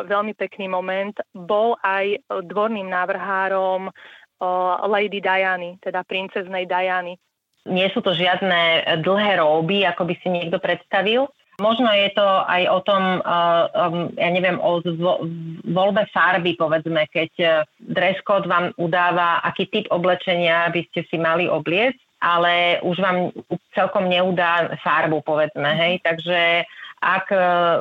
veľmi 0.07 0.39
pekný 0.39 0.71
moment, 0.71 1.19
bol 1.35 1.75
aj 1.83 2.23
dvorným 2.31 2.87
návrhárom 2.87 3.91
Lady 4.87 5.19
Diany, 5.19 5.83
teda 5.83 6.07
princeznej 6.07 6.71
Diany. 6.71 7.19
Nie 7.67 7.91
sú 7.95 8.03
to 8.03 8.11
žiadne 8.11 8.87
dlhé 9.07 9.39
róby, 9.39 9.87
ako 9.87 10.07
by 10.07 10.15
si 10.19 10.31
niekto 10.31 10.59
predstavil. 10.59 11.31
Možno 11.63 11.87
je 11.95 12.11
to 12.19 12.27
aj 12.27 12.63
o 12.67 12.79
tom, 12.83 13.03
um, 13.23 13.97
ja 14.19 14.31
neviem, 14.35 14.59
o 14.59 14.83
voľbe 15.71 16.11
farby, 16.11 16.59
povedzme, 16.59 17.07
keď 17.07 17.63
dress 17.79 18.19
code 18.27 18.51
vám 18.51 18.75
udáva, 18.75 19.39
aký 19.47 19.71
typ 19.71 19.87
oblečenia 19.95 20.67
by 20.75 20.83
ste 20.91 21.07
si 21.07 21.17
mali 21.23 21.47
obliecť, 21.47 22.19
ale 22.19 22.83
už 22.83 22.99
vám 22.99 23.31
celkom 23.75 24.11
neudá 24.11 24.75
farbu, 24.83 25.23
povedzme, 25.23 25.71
hej. 25.75 26.03
Takže 26.03 26.67
ak 27.03 27.35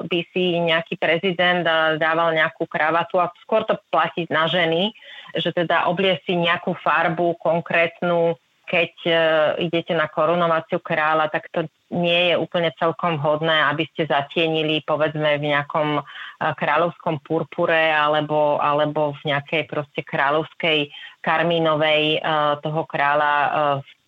by 0.09 0.19
si 0.33 0.57
nejaký 0.57 0.97
prezident 0.97 1.61
dával 2.01 2.33
nejakú 2.33 2.65
kravatu 2.65 3.21
a 3.21 3.29
skôr 3.45 3.61
to 3.69 3.77
platí 3.93 4.25
na 4.33 4.49
ženy, 4.49 4.89
že 5.37 5.53
teda 5.53 5.85
oblie 5.85 6.17
si 6.25 6.33
nejakú 6.33 6.73
farbu 6.81 7.37
konkrétnu, 7.37 8.33
keď 8.71 8.93
uh, 9.03 9.15
idete 9.59 9.91
na 9.91 10.07
korunováciu 10.07 10.79
kráľa, 10.79 11.27
tak 11.27 11.51
to 11.51 11.67
nie 11.91 12.31
je 12.31 12.35
úplne 12.39 12.71
celkom 12.79 13.19
vhodné, 13.19 13.67
aby 13.67 13.83
ste 13.91 14.07
zatienili 14.07 14.79
povedzme 14.87 15.35
v 15.35 15.51
nejakom 15.51 15.99
uh, 15.99 16.55
kráľovskom 16.55 17.19
purpure 17.19 17.91
alebo, 17.91 18.55
alebo 18.63 19.11
v 19.19 19.35
nejakej 19.35 19.67
proste 19.67 20.07
kráľovskej 20.07 20.87
karmínovej 21.19 22.23
uh, 22.23 22.55
toho 22.63 22.87
kráľa 22.87 23.33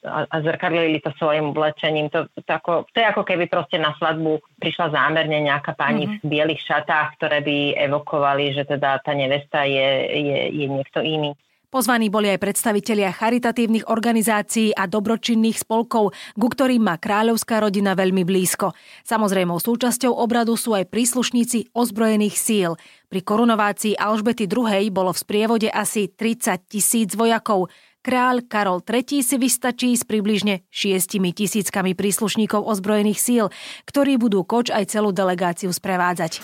a 0.03 0.35
zrkadlili 0.43 0.99
to 0.99 1.15
svojim 1.15 1.55
oblečením. 1.55 2.11
To, 2.11 2.27
to, 2.35 2.51
ako, 2.51 2.83
to 2.91 2.99
je 2.99 3.07
ako 3.07 3.23
keby 3.23 3.47
proste 3.47 3.79
na 3.79 3.95
svadbu 3.95 4.43
prišla 4.59 4.91
zámerne 4.91 5.39
nejaká 5.39 5.71
pani 5.79 6.03
mm-hmm. 6.03 6.27
v 6.27 6.27
bielých 6.27 6.61
šatách, 6.67 7.15
ktoré 7.15 7.39
by 7.39 7.79
evokovali, 7.87 8.51
že 8.51 8.67
teda 8.67 8.99
tá 8.99 9.15
nevesta 9.15 9.63
je, 9.63 9.89
je, 10.11 10.39
je 10.51 10.67
niekto 10.67 10.99
iný. 10.99 11.31
Pozvaní 11.73 12.13
boli 12.13 12.29
aj 12.29 12.37
predstavitelia 12.37 13.09
charitatívnych 13.09 13.89
organizácií 13.89 14.77
a 14.77 14.85
dobročinných 14.85 15.65
spolkov, 15.65 16.13
ku 16.37 16.47
ktorým 16.53 16.85
má 16.85 17.01
kráľovská 17.01 17.65
rodina 17.65 17.97
veľmi 17.97 18.21
blízko. 18.21 18.77
Samozrejmou 19.01 19.57
súčasťou 19.57 20.13
obradu 20.13 20.53
sú 20.53 20.77
aj 20.77 20.85
príslušníci 20.93 21.73
ozbrojených 21.73 22.37
síl. 22.37 22.71
Pri 23.09 23.25
korunovácii 23.25 23.97
Alžbety 23.97 24.45
II 24.45 24.85
bolo 24.93 25.17
v 25.17 25.21
sprievode 25.25 25.69
asi 25.73 26.13
30 26.13 26.61
tisíc 26.69 27.17
vojakov. 27.17 27.73
Kráľ 28.03 28.43
Karol 28.51 28.83
III 28.83 29.23
si 29.23 29.39
vystačí 29.39 29.95
s 29.95 30.03
približne 30.03 30.67
6 30.75 31.23
tisíckami 31.23 31.95
príslušníkov 31.95 32.59
ozbrojených 32.59 33.15
síl, 33.15 33.45
ktorí 33.87 34.19
budú 34.19 34.43
koč 34.43 34.75
aj 34.75 34.91
celú 34.91 35.15
delegáciu 35.15 35.71
sprevádzať. 35.71 36.43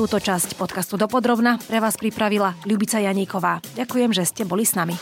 Túto 0.00 0.16
časť 0.16 0.56
podcastu 0.56 0.96
Dopodrobna 0.96 1.60
pre 1.60 1.76
vás 1.76 2.00
pripravila 2.00 2.56
Ľubica 2.64 3.04
Janíková. 3.04 3.60
Ďakujem, 3.76 4.10
že 4.16 4.24
ste 4.24 4.42
boli 4.48 4.64
s 4.64 4.72
nami. 4.80 4.96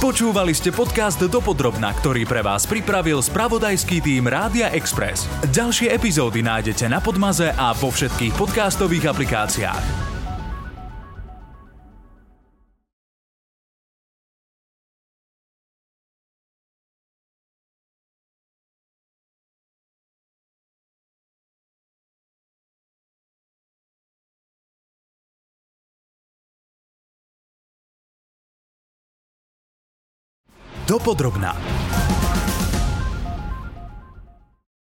Počúvali 0.00 0.56
ste 0.56 0.72
podcast 0.72 1.20
Dopodrobna, 1.20 1.92
ktorý 1.92 2.24
pre 2.24 2.40
vás 2.40 2.64
pripravil 2.64 3.20
spravodajský 3.20 4.00
tým 4.00 4.24
Rádia 4.24 4.72
Express. 4.72 5.28
Ďalšie 5.52 5.92
epizódy 5.92 6.40
nájdete 6.40 6.88
na 6.88 7.04
Podmaze 7.04 7.52
a 7.52 7.76
vo 7.76 7.92
všetkých 7.92 8.32
podcastových 8.32 9.12
aplikáciách. 9.12 10.13
Dopodrobná. 30.86 31.56